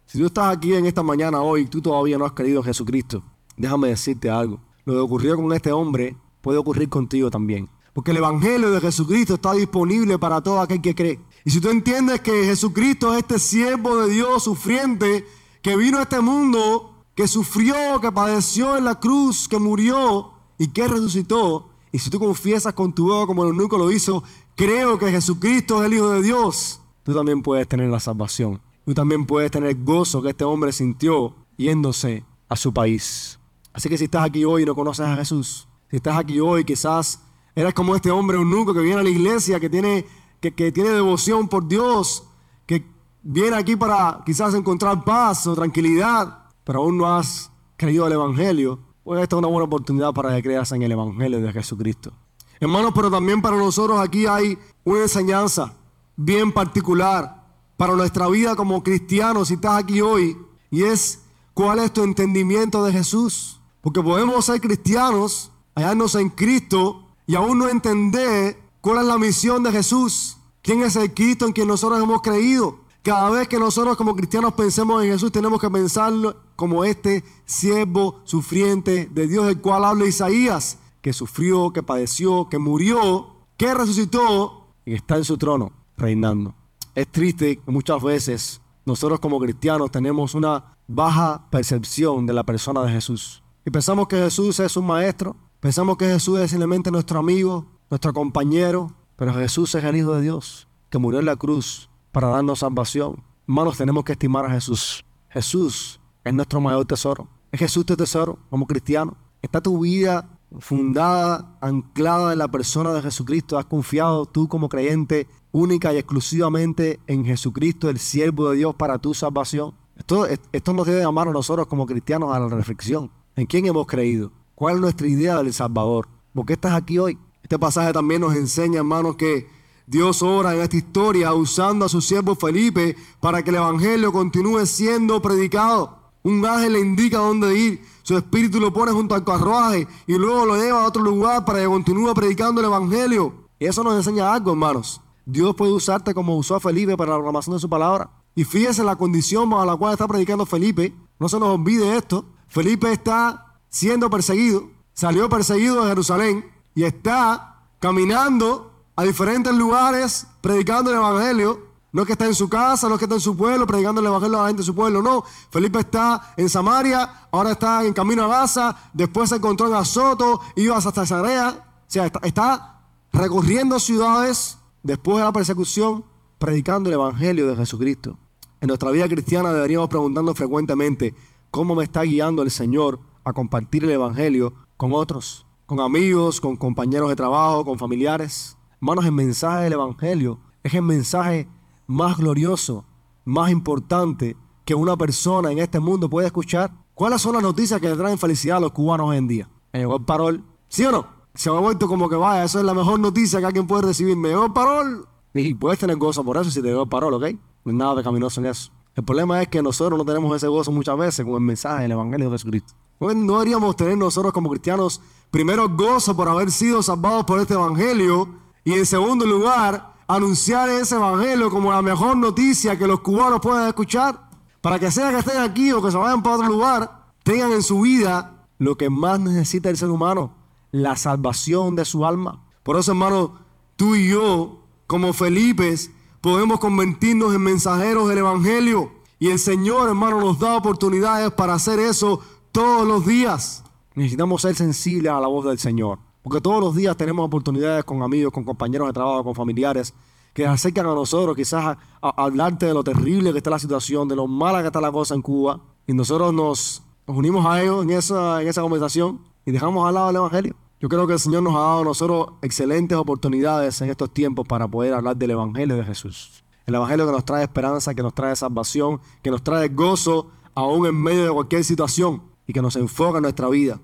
Si 0.07 0.19
tú 0.19 0.27
estás 0.27 0.57
aquí 0.57 0.75
en 0.75 0.87
esta 0.87 1.03
mañana 1.03 1.41
hoy 1.41 1.63
y 1.63 1.67
tú 1.67 1.83
todavía 1.83 2.19
no 2.19 2.25
has 2.25 2.33
creído 2.33 2.61
en 2.61 2.65
Jesucristo, 2.65 3.25
déjame 3.57 3.89
decirte 3.89 4.31
algo. 4.31 4.61
Lo 4.85 4.95
que 4.95 5.01
ocurrió 5.01 5.37
con 5.37 5.53
este 5.53 5.73
hombre 5.73 6.17
puede 6.41 6.59
ocurrir 6.59 6.89
contigo 6.89 7.31
también. 7.31 7.69
Porque 7.99 8.13
el 8.13 8.19
Evangelio 8.19 8.71
de 8.71 8.81
Jesucristo 8.81 9.35
está 9.35 9.55
disponible 9.55 10.21
para 10.21 10.41
todo 10.41 10.61
aquel 10.61 10.81
que 10.81 10.95
cree. 10.95 11.19
Y 11.45 11.51
si 11.51 11.61
tú 11.61 11.69
entiendes 11.69 12.21
que 12.21 12.45
Jesucristo 12.45 13.13
es 13.13 13.23
este 13.23 13.41
siervo 13.41 13.97
de 13.97 14.13
Dios 14.13 14.45
sufriente 14.45 15.27
que 15.63 15.77
vino 15.77 15.99
a 15.99 16.03
este 16.03 16.21
mundo, 16.21 16.95
que 17.17 17.27
sufrió, 17.27 18.01
que 18.01 18.13
padeció 18.13 18.77
en 18.77 18.85
la 18.85 19.01
cruz, 19.01 19.49
que 19.49 19.59
murió 19.59 20.31
y 20.59 20.69
que 20.69 20.87
resucitó, 20.87 21.71
y 21.91 21.99
si 21.99 22.09
tú 22.09 22.21
confiesas 22.21 22.73
con 22.73 22.93
tu 22.93 23.09
boca 23.09 23.27
como 23.27 23.43
el 23.43 23.51
único 23.51 23.77
lo 23.77 23.91
hizo, 23.91 24.23
creo 24.55 24.97
que 24.97 25.11
Jesucristo 25.11 25.83
es 25.83 25.87
el 25.89 25.95
Hijo 25.95 26.11
de 26.11 26.23
Dios, 26.23 26.81
tú 27.03 27.13
también 27.13 27.43
puedes 27.43 27.67
tener 27.67 27.91
la 27.91 27.99
salvación. 27.99 28.61
Tú 28.85 28.95
también 28.95 29.27
puedes 29.27 29.51
tener 29.51 29.75
gozo 29.83 30.23
que 30.23 30.29
este 30.29 30.45
hombre 30.45 30.71
sintió 30.71 31.35
yéndose 31.57 32.23
a 32.49 32.55
su 32.55 32.73
país. 32.73 33.41
Así 33.73 33.89
que 33.89 33.99
si 33.99 34.05
estás 34.05 34.25
aquí 34.25 34.45
hoy 34.45 34.63
y 34.63 34.67
no 34.67 34.77
conoces 34.77 35.05
a 35.05 35.17
Jesús, 35.17 35.67
si 35.91 35.97
estás 35.97 36.17
aquí 36.17 36.39
hoy 36.39 36.63
quizás 36.65 37.23
eres 37.61 37.75
como 37.75 37.97
este 37.97 38.11
hombre 38.13 38.37
eunuco 38.37 38.73
que 38.73 38.81
viene 38.81 39.01
a 39.01 39.03
la 39.03 39.11
iglesia, 39.11 39.59
que 39.59 39.69
tiene, 39.69 40.07
que, 40.41 40.53
tiene 40.53 40.91
devoción 40.91 41.49
por 41.49 41.67
Dios, 41.67 42.23
que 42.67 42.87
viene 43.21 43.57
aquí 43.57 43.75
para 43.75 44.23
quizás 44.25 44.55
encontrar 44.55 45.03
paz 45.03 45.45
o 45.49 45.57
tranquilidad, 45.57 46.45
pero 46.63 46.83
aún 46.83 46.99
no 46.99 47.13
has 47.13 47.51
creído 47.77 48.07
el 48.07 48.13
Evangelio, 48.13 48.79
pues 49.03 49.21
esta 49.21 49.35
es 49.35 49.39
una 49.39 49.49
buena 49.49 49.65
oportunidad 49.65 50.13
para 50.13 50.37
que 50.37 50.43
creas 50.45 50.71
en 50.71 50.83
el 50.83 50.93
Evangelio 50.93 51.41
de 51.41 51.53
Jesucristo. 51.53 52.13
Hermanos, 52.61 52.93
pero 52.95 53.11
también 53.11 53.43
para 53.43 53.57
nosotros 53.57 53.99
aquí 53.99 54.27
hay 54.27 54.57
una 54.85 55.01
enseñanza 55.01 55.75
bien 56.15 56.53
particular 56.53 57.45
para 57.77 57.95
nuestra 57.95 58.29
vida 58.29 58.55
como 58.55 58.85
cristianos, 58.85 59.49
si 59.49 59.55
estás 59.55 59.83
aquí 59.83 60.01
hoy, 60.01 60.37
y 60.71 60.85
es 60.85 61.25
cuál 61.55 61.81
es 61.81 61.93
tu 61.93 62.05
entendimiento 62.05 62.85
de 62.85 62.93
Jesús. 62.93 63.61
Porque 63.81 64.01
podemos 64.01 64.45
ser 64.45 64.61
cristianos, 64.61 65.51
hallarnos 65.75 66.15
en 66.15 66.29
Cristo 66.31 67.08
y 67.29 67.37
aún 67.37 67.59
no 67.59 67.69
entender 67.69 68.59
cuál 68.81 69.01
es 69.01 69.05
la 69.05 69.19
misión 69.19 69.63
de 69.63 69.71
Jesús. 69.71 70.39
¿Quién 70.63 70.83
es 70.83 70.97
el 70.97 71.13
Cristo 71.13 71.47
en 71.47 71.53
quien 71.53 71.69
nosotros 71.69 72.03
hemos 72.03 72.23
creído? 72.23 72.81
Cada 73.03 73.29
vez 73.29 73.47
que 73.47 73.59
nosotros 73.59 73.99
como 73.99 74.17
cristianos 74.17 74.55
pensemos 74.55 75.05
en 75.05 75.13
Jesús, 75.13 75.31
tenemos 75.31 75.61
que 75.61 75.69
pensarlo 75.69 76.37
como 76.57 76.85
este 76.85 77.23
siervo 77.45 78.23
sufriente 78.25 79.11
de 79.13 79.29
Dios, 79.29 79.47
del 79.47 79.61
cual 79.61 79.85
habla 79.85 80.07
Isaías, 80.07 80.79
que 81.03 81.13
sufrió, 81.13 81.71
que 81.71 81.83
padeció, 81.83 82.49
que 82.49 82.59
murió, 82.59 83.29
que 83.59 83.75
resucitó 83.75 84.69
y 84.87 84.95
está 84.95 85.17
en 85.17 85.25
su 85.25 85.37
trono 85.37 85.71
reinando. 85.99 86.55
Es 86.95 87.09
triste 87.09 87.59
que 87.59 87.71
muchas 87.71 88.03
veces 88.03 88.63
nosotros 88.87 89.21
como 89.21 89.39
cristianos 89.39 89.91
tenemos 89.91 90.35
una 90.35 90.79
baja 90.87 91.47
percepción 91.51 92.25
de 92.25 92.33
la 92.33 92.45
persona 92.45 92.83
de 92.85 92.93
Jesús. 92.93 93.43
Y 93.67 93.71
pensamos 93.71 94.09
que 94.09 94.17
Jesús 94.17 94.59
es 94.61 94.79
un 94.79 94.87
maestro, 94.87 95.37
pensamos 95.61 95.97
que 95.97 96.07
Jesús 96.07 96.39
es 96.41 96.51
simplemente 96.51 96.91
nuestro 96.91 97.19
amigo, 97.19 97.67
nuestro 97.91 98.13
compañero, 98.13 98.93
pero 99.17 99.35
Jesús 99.35 99.75
es 99.75 99.85
el 99.85 99.97
Hijo 99.97 100.15
de 100.15 100.23
Dios, 100.23 100.69
que 100.91 100.99
murió 100.99 101.21
en 101.21 101.27
la 101.27 101.37
cruz 101.37 101.91
para 102.13 102.29
darnos 102.29 102.61
salvación. 102.61 103.23
Hermanos, 103.47 103.77
tenemos 103.77 104.05
que 104.05 104.13
estimar 104.13 104.45
a 104.45 104.51
Jesús. 104.51 105.05
Jesús 105.29 106.01
es 106.25 106.35
nuestro 106.35 106.61
mayor 106.61 106.85
tesoro. 106.85 107.29
Es 107.51 107.61
Jesús 107.61 107.87
tu 107.87 107.97
tesoro 107.97 108.39
como 108.51 108.67
cristiano. 108.67 109.17
Está 109.43 109.61
tu 109.61 109.81
vida 109.81 110.39
fundada, 110.61 111.57
anclada 111.61 112.33
en 112.33 112.39
la 112.39 112.49
persona 112.49 112.93
de 112.93 113.03
Jesucristo. 113.03 113.59
Has 113.59 113.67
confiado 113.67 114.27
tú 114.27 114.49
como 114.49 114.69
creyente 114.69 115.27
única 115.53 115.93
y 115.93 115.97
exclusivamente 115.97 117.01
en 117.07 117.25
Jesucristo, 117.25 117.89
el 117.89 117.99
siervo 117.99 118.51
de 118.51 118.59
Dios 118.59 118.75
para 118.75 118.99
tu 118.99 119.15
salvación. 119.15 119.75
Esto, 119.97 120.73
nos 120.73 120.87
debe 120.87 121.03
llamar 121.03 121.29
a 121.29 121.33
nosotros 121.33 121.67
como 121.67 121.87
cristianos 121.87 122.35
a 122.35 122.39
la 122.39 122.49
reflexión. 122.49 123.11
¿En 123.37 123.47
quién 123.47 123.67
hemos 123.67 123.87
creído? 123.87 124.33
¿Cuál 124.59 124.75
es 124.75 124.81
nuestra 124.81 125.07
idea 125.07 125.37
del 125.37 125.55
Salvador? 125.55 126.09
¿Por 126.35 126.45
qué 126.45 126.55
estás 126.55 126.73
aquí 126.73 126.99
hoy? 126.99 127.17
Este 127.45 127.61
pasaje 127.61 127.93
también 127.93 128.23
nos 128.23 128.35
enseña, 128.35 128.79
hermanos, 128.79 129.15
que 129.15 129.49
Dios 129.87 130.21
obra 130.21 130.53
en 130.53 130.63
esta 130.63 130.77
historia 130.77 131.33
usando 131.33 131.85
a 131.85 131.89
su 131.89 132.01
siervo 132.01 132.35
Felipe 132.35 132.97
para 133.21 133.45
que 133.45 133.51
el 133.51 133.57
Evangelio 133.57 134.13
continúe 134.13 134.67
siendo 134.67 135.23
predicado. 135.23 136.11
Un 136.25 136.45
ángel 136.45 136.73
le 136.73 136.81
indica 136.81 137.19
dónde 137.19 137.57
ir, 137.57 137.83
su 138.03 138.17
espíritu 138.17 138.59
lo 138.59 138.73
pone 138.73 138.91
junto 138.91 139.15
al 139.15 139.25
carruaje 139.25 139.87
y 140.09 140.15
luego 140.15 140.45
lo 140.45 140.57
lleva 140.57 140.83
a 140.83 140.89
otro 140.89 141.03
lugar 141.05 141.45
para 141.45 141.61
que 141.61 141.67
continúe 141.67 142.13
predicando 142.13 142.61
el 142.61 142.67
Evangelio. 142.67 143.33
Y 143.61 143.67
eso 143.67 143.85
nos 143.85 143.95
enseña 143.95 144.35
algo, 144.35 144.51
hermanos. 144.51 145.01
Dios 145.25 145.55
puede 145.55 145.71
usarte 145.71 146.13
como 146.15 146.37
usó 146.37 146.57
a 146.57 146.61
Felipe 146.61 146.97
para 146.97 147.13
la 147.13 147.19
proclamación 147.19 147.55
de 147.55 147.61
su 147.61 147.69
palabra. 147.69 148.11
Y 148.35 148.43
fíjese 148.43 148.83
la 148.83 148.97
condición 148.97 149.49
bajo 149.49 149.65
la 149.65 149.77
cual 149.77 149.93
está 149.93 150.09
predicando 150.09 150.45
Felipe. 150.45 150.97
No 151.21 151.29
se 151.29 151.39
nos 151.39 151.51
olvide 151.51 151.97
esto. 151.97 152.25
Felipe 152.49 152.91
está 152.91 153.48
siendo 153.69 154.11
perseguido. 154.11 154.71
Salió 154.93 155.29
perseguido 155.29 155.83
de 155.83 155.89
Jerusalén 155.89 156.51
y 156.75 156.85
está 156.85 157.63
caminando 157.79 158.73
a 158.97 159.05
diferentes 159.05 159.55
lugares 159.55 160.27
predicando 160.41 160.91
el 160.91 160.97
Evangelio. 160.97 161.69
No 161.93 162.03
es 162.03 162.07
que 162.07 162.13
está 162.13 162.27
en 162.27 162.35
su 162.35 162.49
casa, 162.49 162.89
no 162.89 162.95
es 162.95 162.99
que 162.99 163.05
está 163.05 163.15
en 163.15 163.21
su 163.21 163.37
pueblo 163.37 163.67
predicando 163.67 164.01
el 164.01 164.07
Evangelio 164.07 164.39
a 164.39 164.43
la 164.43 164.49
gente 164.49 164.63
de 164.63 164.67
su 164.67 164.75
pueblo, 164.75 165.03
no. 165.03 165.25
Felipe 165.51 165.79
está 165.79 166.35
en 166.37 166.49
Samaria, 166.49 167.29
ahora 167.31 167.53
está 167.53 167.85
en 167.85 167.93
camino 167.93 168.25
a 168.25 168.29
Gaza, 168.29 168.77
después 168.93 169.31
se 169.31 169.37
encontró 169.37 169.69
en 169.69 169.75
Azoto, 169.75 170.41
iba 170.57 170.77
hasta 170.77 170.93
Cesarea. 170.93 171.65
O 171.89 171.91
sea, 171.91 172.07
está, 172.07 172.21
está 172.25 172.81
recorriendo 173.13 173.79
ciudades 173.79 174.59
después 174.83 175.19
de 175.19 175.25
la 175.25 175.33
persecución, 175.33 176.05
predicando 176.39 176.91
el 176.91 176.95
Evangelio 176.95 177.47
de 177.47 177.57
Jesucristo. 177.57 178.19
En 178.61 178.69
nuestra 178.69 178.91
vida 178.91 179.09
cristiana 179.09 179.53
deberíamos 179.53 179.89
preguntarnos 179.89 180.37
frecuentemente, 180.37 181.15
¿cómo 181.51 181.75
me 181.75 181.85
está 181.85 182.03
guiando 182.03 182.43
el 182.43 182.51
Señor 182.51 183.01
a 183.29 183.33
compartir 183.33 183.85
el 183.85 183.91
Evangelio 183.91 184.55
con 184.77 184.93
otros? 184.93 185.47
Con 185.67 185.81
amigos, 185.81 186.41
con 186.41 186.57
compañeros 186.57 187.09
de 187.09 187.17
trabajo, 187.17 187.65
con 187.65 187.79
familiares. 187.79 188.57
Hermanos, 188.81 189.05
el 189.05 189.13
mensaje 189.13 189.65
del 189.65 189.75
Evangelio 189.75 190.41
es 190.63 190.75
el 190.75 190.83
mensaje 190.83 191.49
más 191.87 192.17
glorioso, 192.17 192.85
más 193.25 193.51
importante 193.51 194.37
que 194.65 194.75
una 194.75 194.97
persona 194.97 195.53
en 195.53 195.59
este 195.59 195.81
mundo 195.81 196.09
puede 196.09 196.27
escuchar. 196.27 196.73
¿Cuáles 196.95 197.23
son 197.23 197.35
las 197.35 197.43
noticias 197.43 197.81
que 197.81 197.89
le 197.89 197.97
traen 197.97 198.19
felicidad 198.19 198.57
a 198.57 198.61
los 198.61 198.73
cubanos 198.73 199.09
hoy 199.11 199.19
en 199.19 199.29
día? 199.29 199.51
¿Me 199.73 199.81
llegó 199.81 199.97
el 199.97 200.05
parol? 200.05 200.45
¿Sí 200.69 200.85
o 200.85 200.93
no? 200.93 201.19
se 201.39 201.51
ha 201.51 201.53
vuelto 201.53 201.87
como 201.87 202.09
que 202.09 202.17
vaya, 202.17 202.43
eso 202.43 202.59
es 202.59 202.65
la 202.65 202.75
mejor 202.75 202.99
noticia 202.99 203.39
que 203.39 203.47
alguien 203.47 203.65
puede 203.65 203.83
recibir. 203.83 204.17
Me 204.17 204.31
llegó 204.31 204.47
el 204.47 204.53
parol. 204.53 205.07
Y 205.35 205.55
puedes 205.55 205.79
tener 205.79 205.97
gozo 205.97 206.25
por 206.25 206.37
eso 206.37 206.51
si 206.51 206.61
te 206.61 206.67
llegó 206.67 206.83
el 206.83 206.89
parol, 206.89 207.15
¿ok? 207.15 207.23
No 207.65 207.71
hay 207.71 207.77
nada 207.77 207.95
pecaminoso 207.95 208.41
en 208.41 208.47
eso. 208.47 208.73
El 208.99 209.05
problema 209.05 209.41
es 209.41 209.47
que 209.47 209.63
nosotros 209.63 209.97
no 209.97 210.05
tenemos 210.05 210.35
ese 210.35 210.49
gozo 210.49 210.73
muchas 210.73 210.99
veces 210.99 211.25
con 211.25 211.37
el 211.37 211.41
mensaje 211.41 211.83
del 211.83 211.93
Evangelio 211.93 212.29
de 212.29 212.35
Jesucristo. 212.35 212.75
No 212.99 213.35
deberíamos 213.35 213.77
tener 213.77 213.97
nosotros 213.97 214.33
como 214.33 214.51
cristianos 214.51 215.01
primero 215.31 215.69
gozo 215.69 216.17
por 216.17 216.29
haber 216.29 216.51
sido 216.51 216.83
salvados 216.83 217.25
por 217.25 217.39
este 217.39 217.55
Evangelio 217.55 218.29
y 218.65 218.73
en 218.73 218.85
segundo 218.85 219.25
lugar 219.25 219.95
anunciar 220.09 220.69
ese 220.69 220.97
Evangelio 220.97 221.49
como 221.49 221.71
la 221.71 221.81
mejor 221.81 222.17
noticia 222.17 222.77
que 222.77 222.89
los 222.89 222.99
cubanos 222.99 223.39
puedan 223.41 223.69
escuchar 223.69 224.31
para 224.61 224.81
que 224.81 224.91
sea 224.91 225.11
que 225.11 225.19
estén 225.19 225.43
aquí 225.43 225.71
o 225.71 225.81
que 225.81 225.93
se 225.93 225.97
vayan 225.97 226.21
para 226.21 226.35
otro 226.35 226.49
lugar, 226.49 227.13
tengan 227.23 227.53
en 227.53 227.63
su 227.63 227.83
vida 227.83 228.49
lo 228.59 228.77
que 228.77 228.91
más 228.91 229.21
necesita 229.21 229.71
el 229.71 229.77
ser 229.77 229.91
humano, 229.91 230.35
la 230.73 230.97
salvación 230.97 231.77
de 231.77 231.85
su 231.85 232.05
alma. 232.05 232.45
Por 232.65 232.77
eso, 232.77 232.91
hermano, 232.91 233.39
tú 233.77 233.95
y 233.95 234.09
yo, 234.09 234.65
como 234.89 235.13
Felipes, 235.13 235.93
podemos 236.29 236.61
convertirnos 236.61 237.35
en 237.35 237.41
mensajeros 237.41 238.07
del 238.07 238.19
Evangelio. 238.19 238.91
Y 239.19 239.31
el 239.31 239.39
Señor, 239.39 239.89
hermano, 239.89 240.21
nos 240.21 240.39
da 240.39 240.57
oportunidades 240.57 241.33
para 241.33 241.55
hacer 241.55 241.79
eso 241.81 242.21
todos 242.53 242.87
los 242.87 243.07
días. 243.07 243.65
Necesitamos 243.95 244.43
ser 244.43 244.55
sensibles 244.55 245.11
a 245.11 245.21
la 245.21 245.27
voz 245.27 245.47
del 245.47 245.59
Señor. 245.59 245.99
Porque 246.23 246.43
todos 246.43 246.61
los 246.61 246.77
días 246.77 246.97
tenemos 246.99 247.25
oportunidades 247.25 247.83
con 247.85 248.03
amigos, 248.03 248.31
con 248.31 248.45
compañeros 248.45 248.89
de 248.89 248.93
trabajo, 248.93 249.25
con 249.25 249.35
familiares, 249.35 249.95
que 250.35 250.47
acercan 250.47 250.85
a 250.85 250.95
nosotros 250.95 251.35
quizás 251.35 251.65
a, 251.65 251.79
hablarte 252.23 252.67
de 252.67 252.75
lo 252.75 252.85
terrible 252.85 253.33
que 253.33 253.39
está 253.39 253.49
la 253.49 253.59
situación, 253.59 254.07
de 254.07 254.15
lo 254.15 254.27
mala 254.27 254.61
que 254.61 254.67
está 254.67 254.83
la 254.83 254.93
cosa 254.93 255.15
en 255.15 255.23
Cuba. 255.23 255.59
Y 255.87 255.95
nosotros 255.95 256.35
nos, 256.35 256.83
unimos 257.07 257.47
a 257.47 257.63
ellos 257.63 257.85
en 257.85 257.91
esa, 257.91 258.43
en 258.43 258.49
esa 258.49 258.61
conversación 258.61 259.21
y 259.47 259.51
dejamos 259.51 259.89
al 259.89 259.95
lado 259.95 260.11
el 260.11 260.17
Evangelio. 260.17 260.55
Yo 260.81 260.89
creo 260.89 261.09
que 261.09 261.15
el 261.15 261.19
Señor 261.19 261.43
nos 261.43 261.57
ha 261.57 261.59
dado 261.59 261.81
a 261.81 261.85
nosotros 261.85 262.29
excelentes 262.41 262.97
oportunidades 262.97 263.81
en 263.81 263.91
estos 263.91 264.15
tiempos 264.15 264.47
para 264.47 264.69
poder 264.69 264.95
hablar 264.95 265.17
del 265.17 265.33
Evangelio 265.33 265.77
de 265.77 265.83
Jesús. 265.83 266.45
El 266.67 266.77
Evangelio 266.77 267.05
que 267.05 267.11
nos 267.11 267.25
trae 267.25 267.43
esperanza, 267.43 267.95
que 267.95 268.03
nos 268.03 268.15
trae 268.15 268.37
salvación, 268.37 269.01
que 269.21 269.31
nos 269.31 269.43
trae 269.43 269.69
gozo 269.71 270.31
aún 270.55 270.87
en 270.87 270.95
medio 270.95 271.25
de 271.25 271.31
cualquier 271.33 271.65
situación 271.65 272.23
y 272.47 272.53
que 272.53 272.63
nos 272.63 272.77
enfoca 272.77 273.19
en 273.19 273.23
nuestra 273.23 273.49
vida. 273.49 273.81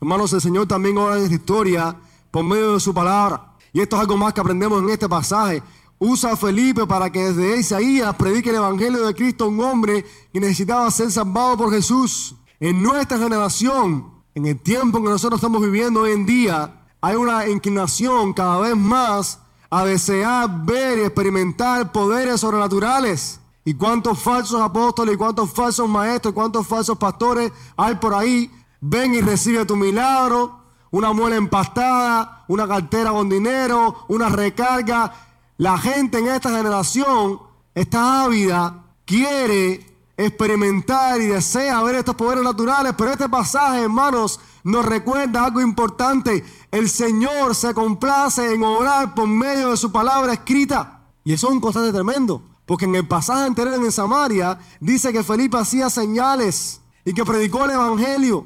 Hermanos, 0.00 0.32
el 0.32 0.40
Señor 0.40 0.66
también 0.66 0.96
obra 0.96 1.18
en 1.18 1.24
esta 1.24 1.34
historia 1.34 1.96
por 2.30 2.44
medio 2.44 2.72
de 2.72 2.80
su 2.80 2.94
palabra. 2.94 3.52
Y 3.74 3.80
esto 3.80 3.96
es 3.96 4.00
algo 4.00 4.16
más 4.16 4.32
que 4.32 4.40
aprendemos 4.40 4.82
en 4.82 4.88
este 4.88 5.06
pasaje. 5.06 5.62
Usa 5.98 6.32
a 6.32 6.36
Felipe 6.36 6.86
para 6.86 7.12
que 7.12 7.30
desde 7.30 7.58
Isaías 7.58 8.14
predique 8.16 8.48
el 8.48 8.56
Evangelio 8.56 9.04
de 9.04 9.14
Cristo 9.14 9.44
a 9.44 9.48
un 9.48 9.60
hombre 9.60 10.02
que 10.32 10.40
necesitaba 10.40 10.90
ser 10.90 11.10
salvado 11.10 11.58
por 11.58 11.70
Jesús. 11.70 12.36
En 12.58 12.82
nuestra 12.82 13.18
generación, 13.18 14.17
en 14.38 14.46
el 14.46 14.60
tiempo 14.60 15.02
que 15.02 15.08
nosotros 15.08 15.38
estamos 15.40 15.60
viviendo 15.60 16.02
hoy 16.02 16.12
en 16.12 16.24
día, 16.24 16.86
hay 17.00 17.16
una 17.16 17.48
inclinación 17.48 18.32
cada 18.32 18.58
vez 18.60 18.76
más 18.76 19.40
a 19.68 19.84
desear 19.84 20.64
ver 20.64 20.98
y 20.98 21.02
experimentar 21.02 21.90
poderes 21.90 22.40
sobrenaturales. 22.40 23.40
Y 23.64 23.74
cuántos 23.74 24.20
falsos 24.20 24.60
apóstoles, 24.60 25.16
y 25.16 25.18
cuántos 25.18 25.50
falsos 25.50 25.88
maestros, 25.88 26.30
y 26.30 26.34
cuántos 26.36 26.68
falsos 26.68 26.96
pastores 26.98 27.50
hay 27.76 27.96
por 27.96 28.14
ahí. 28.14 28.48
Ven 28.80 29.12
y 29.12 29.20
recibe 29.20 29.66
tu 29.66 29.74
milagro, 29.74 30.60
una 30.92 31.12
muela 31.12 31.34
empastada, 31.34 32.44
una 32.46 32.68
cartera 32.68 33.10
con 33.10 33.28
dinero, 33.28 34.04
una 34.06 34.28
recarga. 34.28 35.12
La 35.56 35.76
gente 35.78 36.20
en 36.20 36.28
esta 36.28 36.50
generación 36.50 37.40
está 37.74 38.22
ávida, 38.22 38.84
quiere 39.04 39.84
experimentar 40.18 41.20
y 41.20 41.26
desea 41.26 41.80
ver 41.84 41.94
estos 41.94 42.16
poderes 42.16 42.42
naturales, 42.42 42.92
pero 42.98 43.12
este 43.12 43.28
pasaje, 43.28 43.82
hermanos, 43.82 44.40
nos 44.64 44.84
recuerda 44.84 45.44
algo 45.44 45.60
importante. 45.60 46.44
El 46.72 46.90
Señor 46.90 47.54
se 47.54 47.72
complace 47.72 48.52
en 48.52 48.64
obrar 48.64 49.14
por 49.14 49.28
medio 49.28 49.70
de 49.70 49.76
su 49.76 49.92
palabra 49.92 50.32
escrita. 50.32 51.04
Y 51.22 51.32
eso 51.32 51.46
es 51.46 51.52
un 51.52 51.60
constante 51.60 51.92
tremendo, 51.92 52.42
porque 52.66 52.84
en 52.84 52.96
el 52.96 53.06
pasaje 53.06 53.44
anterior 53.44 53.74
en 53.76 53.92
Samaria 53.92 54.58
dice 54.80 55.12
que 55.12 55.22
Felipe 55.22 55.56
hacía 55.56 55.88
señales 55.88 56.80
y 57.04 57.14
que 57.14 57.24
predicó 57.24 57.64
el 57.64 57.70
Evangelio. 57.70 58.44